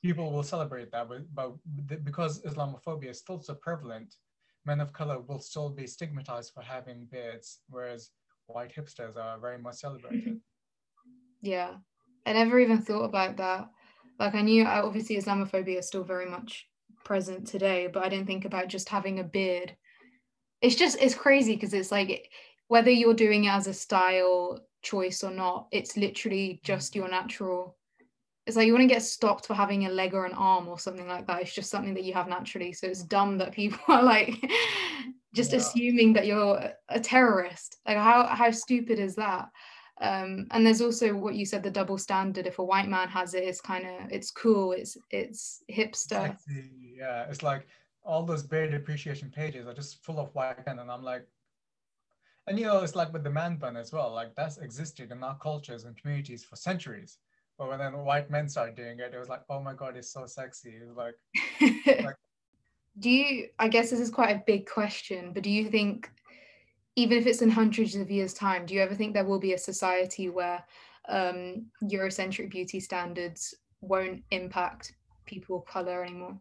people 0.05 0.31
will 0.31 0.43
celebrate 0.43 0.91
that, 0.91 1.09
but, 1.09 1.23
but 1.33 2.03
because 2.03 2.41
Islamophobia 2.43 3.09
is 3.09 3.17
still 3.17 3.41
so 3.41 3.55
prevalent, 3.55 4.15
men 4.63 4.79
of 4.79 4.93
color 4.93 5.19
will 5.19 5.39
still 5.39 5.69
be 5.69 5.87
stigmatized 5.87 6.53
for 6.53 6.61
having 6.61 7.07
beards, 7.11 7.61
whereas 7.69 8.11
white 8.47 8.73
hipsters 8.75 9.17
are 9.17 9.39
very 9.39 9.57
much 9.57 9.75
celebrated. 9.75 10.39
Yeah, 11.41 11.75
I 12.25 12.33
never 12.33 12.59
even 12.59 12.81
thought 12.81 13.03
about 13.03 13.37
that. 13.37 13.69
Like 14.19 14.35
I 14.35 14.41
knew, 14.41 14.65
obviously, 14.65 15.17
Islamophobia 15.17 15.79
is 15.79 15.87
still 15.87 16.03
very 16.03 16.29
much 16.29 16.67
present 17.03 17.47
today, 17.47 17.87
but 17.87 18.03
I 18.03 18.09
didn't 18.09 18.27
think 18.27 18.45
about 18.45 18.67
just 18.67 18.89
having 18.89 19.19
a 19.19 19.23
beard. 19.23 19.75
It's 20.61 20.75
just 20.75 20.97
it's 21.01 21.15
crazy 21.15 21.55
because 21.55 21.73
it's 21.73 21.91
like 21.91 22.31
whether 22.67 22.89
you're 22.89 23.13
doing 23.13 23.45
it 23.45 23.49
as 23.49 23.67
a 23.67 23.73
style 23.73 24.65
choice 24.81 25.23
or 25.23 25.31
not, 25.31 25.67
it's 25.71 25.97
literally 25.97 26.61
just 26.63 26.95
your 26.95 27.09
natural 27.09 27.77
it's 28.45 28.55
like 28.55 28.67
you 28.67 28.77
to 28.77 28.85
get 28.85 29.01
stopped 29.01 29.47
for 29.47 29.55
having 29.55 29.85
a 29.85 29.89
leg 29.89 30.13
or 30.13 30.25
an 30.25 30.33
arm 30.33 30.67
or 30.67 30.77
something 30.77 31.07
like 31.07 31.25
that. 31.25 31.41
It's 31.41 31.53
just 31.53 31.71
something 31.71 31.95
that 31.95 32.03
you 32.03 32.13
have 32.13 32.27
naturally. 32.27 32.73
So 32.73 32.87
it's 32.87 33.01
dumb 33.01 33.39
that 33.39 33.51
people 33.51 33.79
are 33.87 34.03
like 34.03 34.39
just 35.35 35.51
yeah. 35.51 35.57
assuming 35.57 36.13
that 36.13 36.25
you're 36.25 36.71
a 36.89 36.99
terrorist. 36.99 37.77
Like 37.87 37.97
how 37.97 38.25
how 38.25 38.51
stupid 38.51 38.99
is 38.99 39.15
that? 39.15 39.49
Um, 40.01 40.47
and 40.51 40.65
there's 40.65 40.81
also 40.81 41.15
what 41.15 41.35
you 41.35 41.45
said, 41.45 41.63
the 41.63 41.71
double 41.71 41.97
standard. 41.97 42.47
If 42.47 42.59
a 42.59 42.63
white 42.63 42.89
man 42.89 43.07
has 43.09 43.33
it, 43.33 43.43
it's 43.43 43.61
kind 43.61 43.85
of 43.85 44.11
it's 44.11 44.31
cool. 44.31 44.71
It's 44.71 44.97
it's 45.11 45.63
hipster. 45.71 46.31
Exactly. 46.31 46.71
Yeah, 46.97 47.25
it's 47.29 47.43
like 47.43 47.67
all 48.03 48.23
those 48.23 48.43
beard 48.43 48.73
appreciation 48.73 49.31
pages 49.31 49.67
are 49.67 49.73
just 49.73 50.03
full 50.03 50.19
of 50.19 50.33
white 50.33 50.65
men, 50.65 50.79
and 50.79 50.91
I'm 50.91 51.03
like, 51.03 51.27
and 52.47 52.57
you 52.59 52.65
know, 52.65 52.79
it's 52.79 52.95
like 52.95 53.13
with 53.13 53.23
the 53.23 53.29
man 53.29 53.57
bun 53.57 53.77
as 53.77 53.91
well. 53.93 54.13
Like 54.13 54.35
that's 54.35 54.57
existed 54.57 55.11
in 55.11 55.23
our 55.23 55.37
cultures 55.37 55.85
and 55.85 55.97
communities 55.97 56.43
for 56.43 56.55
centuries 56.55 57.17
but 57.57 57.69
when 57.69 57.79
then 57.79 57.97
white 58.03 58.29
men 58.29 58.49
started 58.49 58.75
doing 58.75 58.99
it, 58.99 59.13
it 59.13 59.19
was 59.19 59.29
like, 59.29 59.41
oh 59.49 59.61
my 59.61 59.73
god, 59.73 59.95
it's 59.95 60.11
so 60.11 60.25
sexy. 60.25 60.71
It 60.71 60.87
was 60.87 60.97
like, 60.97 61.15
like 62.03 62.15
do 62.99 63.09
you 63.09 63.47
i 63.59 63.67
guess 63.67 63.89
this 63.89 63.99
is 63.99 64.09
quite 64.09 64.35
a 64.35 64.43
big 64.45 64.67
question 64.69 65.31
but 65.33 65.43
do 65.43 65.49
you 65.49 65.69
think 65.69 66.09
even 66.95 67.17
if 67.17 67.27
it's 67.27 67.41
in 67.41 67.49
hundreds 67.49 67.95
of 67.95 68.09
years 68.09 68.33
time 68.33 68.65
do 68.65 68.73
you 68.73 68.81
ever 68.81 68.95
think 68.95 69.13
there 69.13 69.25
will 69.25 69.39
be 69.39 69.53
a 69.53 69.57
society 69.57 70.29
where 70.29 70.63
um, 71.07 71.65
eurocentric 71.83 72.49
beauty 72.49 72.79
standards 72.79 73.53
won't 73.81 74.23
impact 74.31 74.93
people 75.25 75.57
of 75.57 75.65
color 75.65 76.03
anymore? 76.03 76.39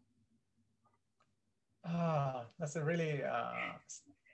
Ah 1.85 2.45
that's 2.59 2.77
a 2.77 2.85
really 2.85 3.23
uh, 3.23 3.53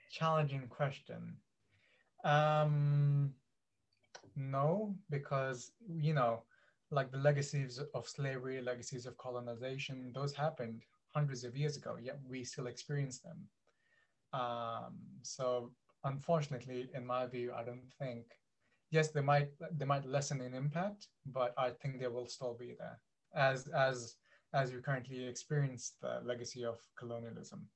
challenging 0.09 0.67
question. 0.69 1.35
Um, 2.23 3.33
no 4.35 4.95
because 5.09 5.71
you 5.89 6.13
know 6.13 6.43
like 6.91 7.11
the 7.11 7.17
legacies 7.17 7.81
of 7.93 8.07
slavery, 8.07 8.61
legacies 8.61 9.05
of 9.05 9.17
colonization, 9.17 10.11
those 10.13 10.33
happened 10.33 10.81
hundreds 11.13 11.43
of 11.43 11.55
years 11.55 11.77
ago, 11.77 11.97
yet 12.01 12.19
we 12.27 12.43
still 12.43 12.67
experience 12.67 13.19
them. 13.19 13.37
Um, 14.33 14.95
so 15.21 15.71
unfortunately, 16.03 16.89
in 16.93 17.05
my 17.05 17.25
view, 17.27 17.53
I 17.55 17.63
don't 17.63 17.91
think, 17.99 18.25
yes, 18.91 19.09
they 19.09 19.21
might 19.21 19.49
they 19.77 19.85
might 19.85 20.05
lessen 20.05 20.41
in 20.41 20.53
impact, 20.53 21.07
but 21.25 21.53
I 21.57 21.71
think 21.71 21.99
they 21.99 22.07
will 22.07 22.27
still 22.27 22.55
be 22.57 22.75
there 22.77 22.99
as 23.35 23.67
as 23.67 24.15
as 24.53 24.73
we 24.73 24.81
currently 24.81 25.25
experience 25.25 25.93
the 26.01 26.21
legacy 26.25 26.65
of 26.65 26.79
colonialism. 26.97 27.67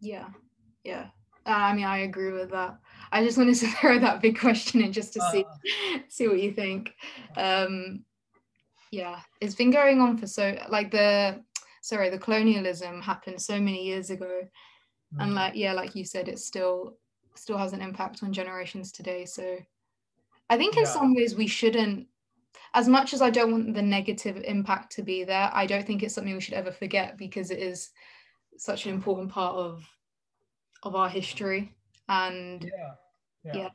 Yeah, 0.00 0.28
yeah. 0.84 1.08
Uh, 1.44 1.50
I 1.50 1.74
mean, 1.74 1.84
I 1.84 1.98
agree 1.98 2.32
with 2.32 2.50
that. 2.52 2.78
I 3.10 3.24
just 3.24 3.36
wanted 3.36 3.56
to 3.56 3.66
throw 3.80 3.98
that 3.98 4.22
big 4.22 4.38
question 4.38 4.82
in 4.82 4.92
just 4.92 5.14
to 5.14 5.22
uh, 5.22 5.30
see 5.30 5.44
see 6.08 6.28
what 6.28 6.40
you 6.40 6.52
think. 6.52 6.94
Um, 7.36 8.04
yeah 8.92 9.18
it's 9.40 9.56
been 9.56 9.70
going 9.70 10.00
on 10.00 10.16
for 10.16 10.28
so 10.28 10.56
like 10.68 10.92
the 10.92 11.42
sorry 11.82 12.08
the 12.08 12.18
colonialism 12.18 13.02
happened 13.02 13.42
so 13.42 13.60
many 13.60 13.84
years 13.84 14.08
ago 14.08 14.40
mm. 15.14 15.22
and 15.22 15.34
like 15.34 15.54
yeah 15.54 15.72
like 15.72 15.94
you 15.94 16.04
said 16.04 16.28
it 16.28 16.38
still 16.38 16.96
still 17.34 17.58
has 17.58 17.72
an 17.72 17.82
impact 17.82 18.22
on 18.22 18.32
generations 18.32 18.92
today 18.92 19.26
so 19.26 19.58
i 20.48 20.56
think 20.56 20.76
in 20.76 20.84
yeah. 20.84 20.88
some 20.88 21.14
ways 21.14 21.34
we 21.34 21.46
shouldn't 21.46 22.06
as 22.74 22.88
much 22.88 23.12
as 23.12 23.20
i 23.20 23.28
don't 23.28 23.52
want 23.52 23.74
the 23.74 23.82
negative 23.82 24.40
impact 24.44 24.92
to 24.92 25.02
be 25.02 25.24
there 25.24 25.50
i 25.52 25.66
don't 25.66 25.86
think 25.86 26.02
it's 26.02 26.14
something 26.14 26.34
we 26.34 26.40
should 26.40 26.54
ever 26.54 26.72
forget 26.72 27.18
because 27.18 27.50
it 27.50 27.58
is 27.58 27.90
such 28.56 28.86
an 28.86 28.94
important 28.94 29.28
part 29.30 29.56
of 29.56 29.84
of 30.84 30.94
our 30.94 31.08
history 31.08 31.74
and 32.08 32.62
yeah 32.64 32.92
yeah 33.44 33.56
yeah, 33.56 33.68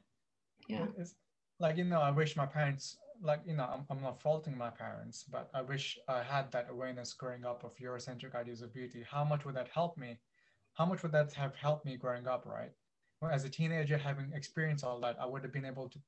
yeah. 0.68 0.86
It's 0.98 1.16
like 1.60 1.76
you 1.76 1.84
know 1.84 2.00
i 2.00 2.12
wish 2.12 2.38
my 2.38 2.46
parents 2.46 2.98
like 3.22 3.42
you 3.46 3.56
know 3.56 3.70
I'm, 3.72 3.86
I'm 3.90 4.02
not 4.02 4.22
faulting 4.22 4.58
my 4.58 4.70
parents 4.70 5.24
but 5.30 5.50
i 5.54 5.62
wish 5.62 5.98
i 6.08 6.22
had 6.22 6.52
that 6.52 6.68
awareness 6.70 7.14
growing 7.14 7.46
up 7.46 7.64
of 7.64 7.76
eurocentric 7.78 8.36
ideas 8.36 8.62
of 8.62 8.74
beauty 8.74 9.04
how 9.10 9.24
much 9.24 9.46
would 9.46 9.56
that 9.56 9.70
help 9.74 9.98
me 9.98 10.20
how 10.74 10.86
much 10.86 11.04
would 11.04 11.12
that 11.12 11.34
have 11.34 11.56
helped 11.56 11.86
me 11.86 11.98
growing 11.98 12.28
up 12.28 12.46
right 12.46 12.72
well, 13.22 13.32
as 13.32 13.44
a 13.46 13.50
teenager 13.50 13.98
having 13.98 14.32
experienced 14.34 14.84
all 14.84 15.00
that 15.00 15.18
i 15.20 15.26
would 15.26 15.44
have 15.44 15.54
been 15.54 15.66
able 15.66 15.90
to 15.90 16.00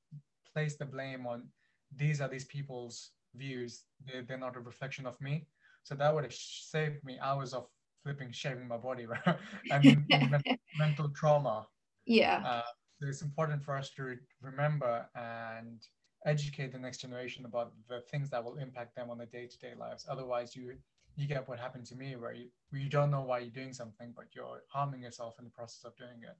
place 0.52 0.76
the 0.76 0.84
blame 0.84 1.26
on 1.26 1.48
these 1.96 2.20
are 2.20 2.28
these 2.28 2.44
people's 2.44 3.10
views 3.34 3.84
they're, 4.06 4.22
they're 4.22 4.38
not 4.38 4.56
a 4.56 4.60
reflection 4.60 5.06
of 5.06 5.20
me 5.20 5.46
so 5.82 5.94
that 5.94 6.14
would 6.14 6.24
have 6.24 6.34
saved 6.34 7.04
me 7.04 7.18
hours 7.20 7.54
of 7.54 7.66
flipping 8.02 8.32
shaving 8.32 8.68
my 8.68 8.76
body, 8.76 9.06
right? 9.26 9.38
and 9.70 10.04
mental 10.78 11.08
trauma. 11.10 11.66
Yeah. 12.06 12.42
Uh, 12.44 12.62
so 13.00 13.08
it's 13.08 13.22
important 13.22 13.62
for 13.62 13.76
us 13.76 13.90
to 13.96 14.16
remember 14.42 15.06
and 15.14 15.80
educate 16.26 16.72
the 16.72 16.78
next 16.78 16.98
generation 16.98 17.44
about 17.44 17.72
the 17.88 18.00
things 18.10 18.30
that 18.30 18.44
will 18.44 18.56
impact 18.56 18.94
them 18.94 19.10
on 19.10 19.18
their 19.18 19.26
day-to-day 19.26 19.72
lives. 19.78 20.06
Otherwise, 20.08 20.54
you 20.54 20.74
you 21.16 21.26
get 21.26 21.48
what 21.48 21.58
happened 21.58 21.84
to 21.86 21.96
me, 21.96 22.16
where 22.16 22.32
you, 22.32 22.48
where 22.70 22.80
you 22.80 22.88
don't 22.88 23.10
know 23.10 23.20
why 23.20 23.40
you're 23.40 23.50
doing 23.50 23.72
something, 23.72 24.12
but 24.16 24.26
you're 24.32 24.62
harming 24.68 25.02
yourself 25.02 25.34
in 25.38 25.44
the 25.44 25.50
process 25.50 25.84
of 25.84 25.96
doing 25.96 26.22
it. 26.22 26.36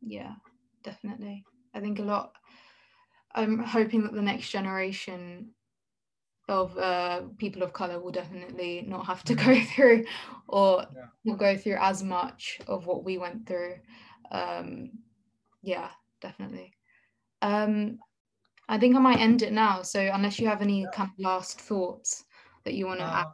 Yeah, 0.00 0.34
definitely. 0.82 1.44
I 1.74 1.80
think 1.80 1.98
a 1.98 2.02
lot. 2.02 2.32
I'm 3.34 3.58
hoping 3.58 4.02
that 4.04 4.12
the 4.12 4.22
next 4.22 4.50
generation 4.50 5.50
of 6.48 6.76
uh, 6.76 7.22
people 7.38 7.62
of 7.62 7.72
color 7.72 7.98
will 7.98 8.12
definitely 8.12 8.84
not 8.86 9.06
have 9.06 9.24
to 9.24 9.34
go 9.34 9.60
through 9.74 10.04
or 10.46 10.84
yeah. 10.94 11.06
not 11.24 11.38
go 11.38 11.56
through 11.56 11.78
as 11.80 12.02
much 12.02 12.60
of 12.68 12.86
what 12.86 13.04
we 13.04 13.18
went 13.18 13.46
through. 13.46 13.76
Um, 14.30 14.90
yeah, 15.62 15.88
definitely. 16.20 16.74
Um, 17.42 17.98
I 18.68 18.78
think 18.78 18.96
I 18.96 18.98
might 18.98 19.20
end 19.20 19.42
it 19.42 19.52
now. 19.52 19.82
So 19.82 20.00
unless 20.12 20.38
you 20.38 20.46
have 20.48 20.62
any 20.62 20.86
kind 20.92 21.10
of 21.10 21.24
last 21.24 21.60
thoughts 21.60 22.24
that 22.64 22.74
you 22.74 22.86
want 22.86 23.00
to 23.00 23.06
um, 23.06 23.12
add, 23.12 23.26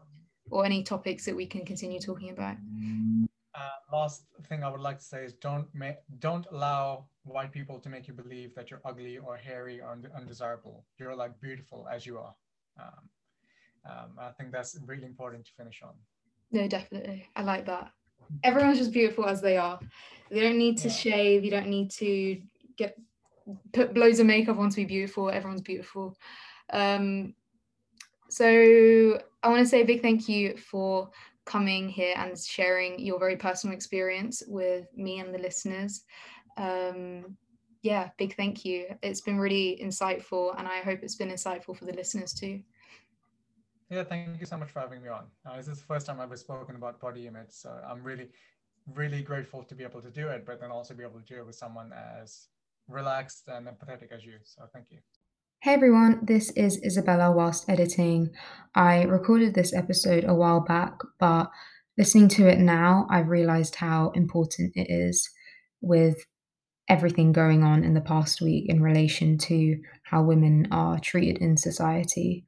or 0.50 0.64
any 0.64 0.82
topics 0.82 1.24
that 1.24 1.36
we 1.36 1.46
can 1.46 1.64
continue 1.64 2.00
talking 2.00 2.30
about. 2.30 2.56
Uh, 3.54 3.68
last 3.92 4.24
thing 4.48 4.64
I 4.64 4.68
would 4.68 4.80
like 4.80 4.98
to 4.98 5.04
say 5.04 5.24
is 5.24 5.34
don't 5.34 5.66
make 5.74 5.96
don't 6.18 6.46
allow 6.50 7.06
white 7.24 7.52
people 7.52 7.78
to 7.80 7.88
make 7.88 8.08
you 8.08 8.14
believe 8.14 8.54
that 8.54 8.70
you're 8.70 8.80
ugly 8.84 9.18
or 9.18 9.36
hairy 9.36 9.80
or 9.80 9.98
undesirable. 10.16 10.84
You're 10.98 11.14
like 11.14 11.40
beautiful 11.40 11.86
as 11.92 12.06
you 12.06 12.18
are. 12.18 12.34
Um, 12.80 13.08
um, 13.88 14.10
I 14.18 14.30
think 14.30 14.52
that's 14.52 14.78
really 14.86 15.04
important 15.04 15.46
to 15.46 15.52
finish 15.56 15.82
on. 15.82 15.94
No, 16.52 16.66
definitely. 16.68 17.28
I 17.36 17.42
like 17.42 17.66
that. 17.66 17.90
Everyone's 18.44 18.78
just 18.78 18.92
beautiful 18.92 19.26
as 19.26 19.40
they 19.40 19.56
are. 19.56 19.80
They 20.30 20.40
don't 20.40 20.58
need 20.58 20.78
to 20.78 20.88
yeah. 20.88 20.94
shave. 20.94 21.44
You 21.44 21.50
don't 21.50 21.68
need 21.68 21.90
to 21.92 22.40
get 22.76 22.96
put 23.72 23.96
loads 23.96 24.20
of 24.20 24.26
makeup 24.26 24.58
on 24.58 24.70
to 24.70 24.76
be 24.76 24.84
beautiful. 24.84 25.30
Everyone's 25.30 25.62
beautiful. 25.62 26.16
Um, 26.72 27.34
so 28.28 29.20
I 29.42 29.48
want 29.48 29.60
to 29.60 29.66
say 29.66 29.82
a 29.82 29.86
big 29.86 30.02
thank 30.02 30.28
you 30.28 30.56
for 30.56 31.10
coming 31.44 31.88
here 31.88 32.14
and 32.16 32.38
sharing 32.38 32.98
your 33.00 33.18
very 33.18 33.36
personal 33.36 33.74
experience 33.74 34.42
with 34.46 34.86
me 34.96 35.18
and 35.18 35.34
the 35.34 35.38
listeners. 35.38 36.04
Um, 36.56 37.36
yeah, 37.82 38.10
big 38.18 38.36
thank 38.36 38.64
you. 38.64 38.86
It's 39.02 39.22
been 39.22 39.38
really 39.38 39.80
insightful, 39.82 40.54
and 40.58 40.68
I 40.68 40.80
hope 40.80 41.00
it's 41.02 41.16
been 41.16 41.30
insightful 41.30 41.76
for 41.76 41.86
the 41.86 41.94
listeners 41.94 42.32
too. 42.32 42.60
Yeah, 43.88 44.04
thank 44.04 44.38
you 44.38 44.46
so 44.46 44.58
much 44.58 44.70
for 44.70 44.80
having 44.80 45.02
me 45.02 45.08
on. 45.08 45.24
Uh, 45.44 45.56
this 45.56 45.66
is 45.66 45.78
the 45.78 45.84
first 45.84 46.06
time 46.06 46.20
I've 46.20 46.26
ever 46.26 46.36
spoken 46.36 46.76
about 46.76 47.00
body 47.00 47.26
image, 47.26 47.50
so 47.50 47.70
I'm 47.88 48.04
really, 48.04 48.28
really 48.94 49.22
grateful 49.22 49.64
to 49.64 49.74
be 49.74 49.82
able 49.82 50.02
to 50.02 50.10
do 50.10 50.28
it, 50.28 50.44
but 50.46 50.60
then 50.60 50.70
also 50.70 50.94
be 50.94 51.02
able 51.02 51.18
to 51.18 51.26
do 51.26 51.40
it 51.40 51.46
with 51.46 51.56
someone 51.56 51.92
as 51.92 52.49
relaxed 52.90 53.44
and 53.48 53.66
empathetic 53.66 54.12
as 54.12 54.24
you. 54.24 54.34
So 54.44 54.62
thank 54.72 54.86
you. 54.90 54.98
Hey 55.62 55.74
everyone, 55.74 56.20
this 56.22 56.50
is 56.52 56.82
Isabella 56.82 57.30
whilst 57.30 57.68
editing. 57.68 58.30
I 58.74 59.02
recorded 59.02 59.54
this 59.54 59.74
episode 59.74 60.24
a 60.26 60.34
while 60.34 60.60
back, 60.60 60.94
but 61.18 61.50
listening 61.98 62.28
to 62.28 62.48
it 62.48 62.58
now, 62.58 63.06
I've 63.10 63.28
realized 63.28 63.76
how 63.76 64.10
important 64.14 64.72
it 64.74 64.86
is 64.90 65.28
with 65.82 66.24
everything 66.88 67.32
going 67.32 67.62
on 67.62 67.84
in 67.84 67.94
the 67.94 68.00
past 68.00 68.40
week 68.40 68.68
in 68.68 68.82
relation 68.82 69.38
to 69.38 69.76
how 70.04 70.22
women 70.22 70.66
are 70.72 70.98
treated 70.98 71.38
in 71.38 71.56
society. 71.56 72.46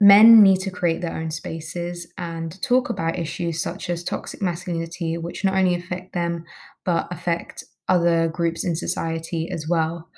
Men 0.00 0.42
need 0.42 0.58
to 0.62 0.70
create 0.70 1.00
their 1.00 1.16
own 1.16 1.30
spaces 1.30 2.12
and 2.18 2.60
talk 2.60 2.90
about 2.90 3.18
issues 3.18 3.62
such 3.62 3.88
as 3.88 4.02
toxic 4.02 4.42
masculinity, 4.42 5.16
which 5.16 5.44
not 5.44 5.54
only 5.54 5.76
affect 5.76 6.12
them 6.12 6.44
but 6.84 7.06
affect 7.12 7.64
other 7.92 8.28
groups 8.28 8.64
in 8.64 8.74
society 8.74 9.48
as 9.52 9.66
well. 9.68 10.08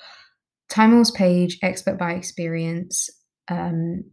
Taimour's 0.69 1.11
page, 1.11 1.59
Expert 1.63 1.99
by 1.99 2.13
Experience, 2.13 3.11
um, 3.49 4.05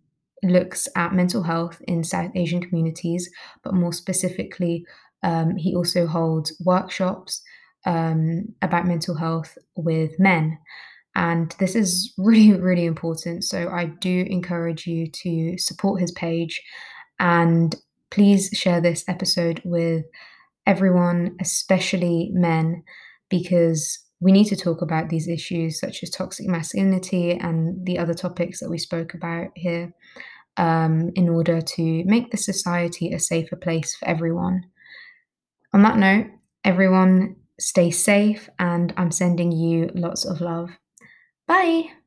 looks 0.43 0.88
at 0.95 1.13
mental 1.13 1.43
health 1.43 1.82
in 1.88 2.04
South 2.04 2.32
Asian 2.36 2.62
communities, 2.62 3.30
but 3.63 3.74
more 3.74 3.93
specifically, 3.93 4.86
um, 5.24 5.56
he 5.56 5.76
also 5.76 6.08
holds 6.08 6.52
workshops 6.65 7.41
um, 7.86 8.45
about 8.62 8.88
mental 8.88 9.15
health 9.15 9.58
with 9.76 10.19
men. 10.19 10.58
And 11.15 11.56
this 11.60 11.76
is 11.76 12.13
really, 12.17 12.54
really 12.54 12.86
important. 12.86 13.43
So 13.43 13.69
I 13.69 13.86
do 13.86 14.26
encourage 14.30 14.88
you 14.88 15.08
to 15.12 15.58
support 15.58 16.02
his 16.02 16.12
page 16.12 16.62
and 17.19 17.76
please 18.10 18.50
share 18.54 18.82
this 18.82 19.06
episode 19.08 19.62
with 19.63 20.06
everyone, 20.65 21.38
especially 21.39 22.32
men, 22.34 22.84
because 23.32 23.98
we 24.20 24.32
need 24.32 24.46
to 24.46 24.56
talk 24.56 24.84
about 24.84 25.10
these 25.10 25.28
issues 25.28 25.80
such 25.80 26.04
as 26.04 26.12
toxic 26.12 26.48
masculinity 26.48 27.32
and 27.32 27.84
the 27.88 27.98
other 27.98 28.13
topics 28.13 28.60
that 28.60 28.70
we 28.70 28.78
spoke 28.78 29.15
about 29.15 29.48
here 29.56 29.91
um, 30.58 31.10
in 31.15 31.28
order 31.28 31.60
to 31.60 32.04
make 32.06 32.30
the 32.30 32.38
society 32.38 33.12
a 33.12 33.20
safer 33.20 33.56
place 33.56 33.96
for 33.96 34.08
everyone. 34.08 34.65
On 35.74 35.82
that 35.82 35.98
note, 35.98 36.28
everyone 36.63 37.38
stay 37.60 37.89
safe 37.89 38.48
and 38.60 38.94
I'm 38.98 39.12
sending 39.12 39.52
you 39.52 39.89
lots 39.96 40.26
of 40.26 40.39
love. 40.41 40.70
Bye. 41.48 42.00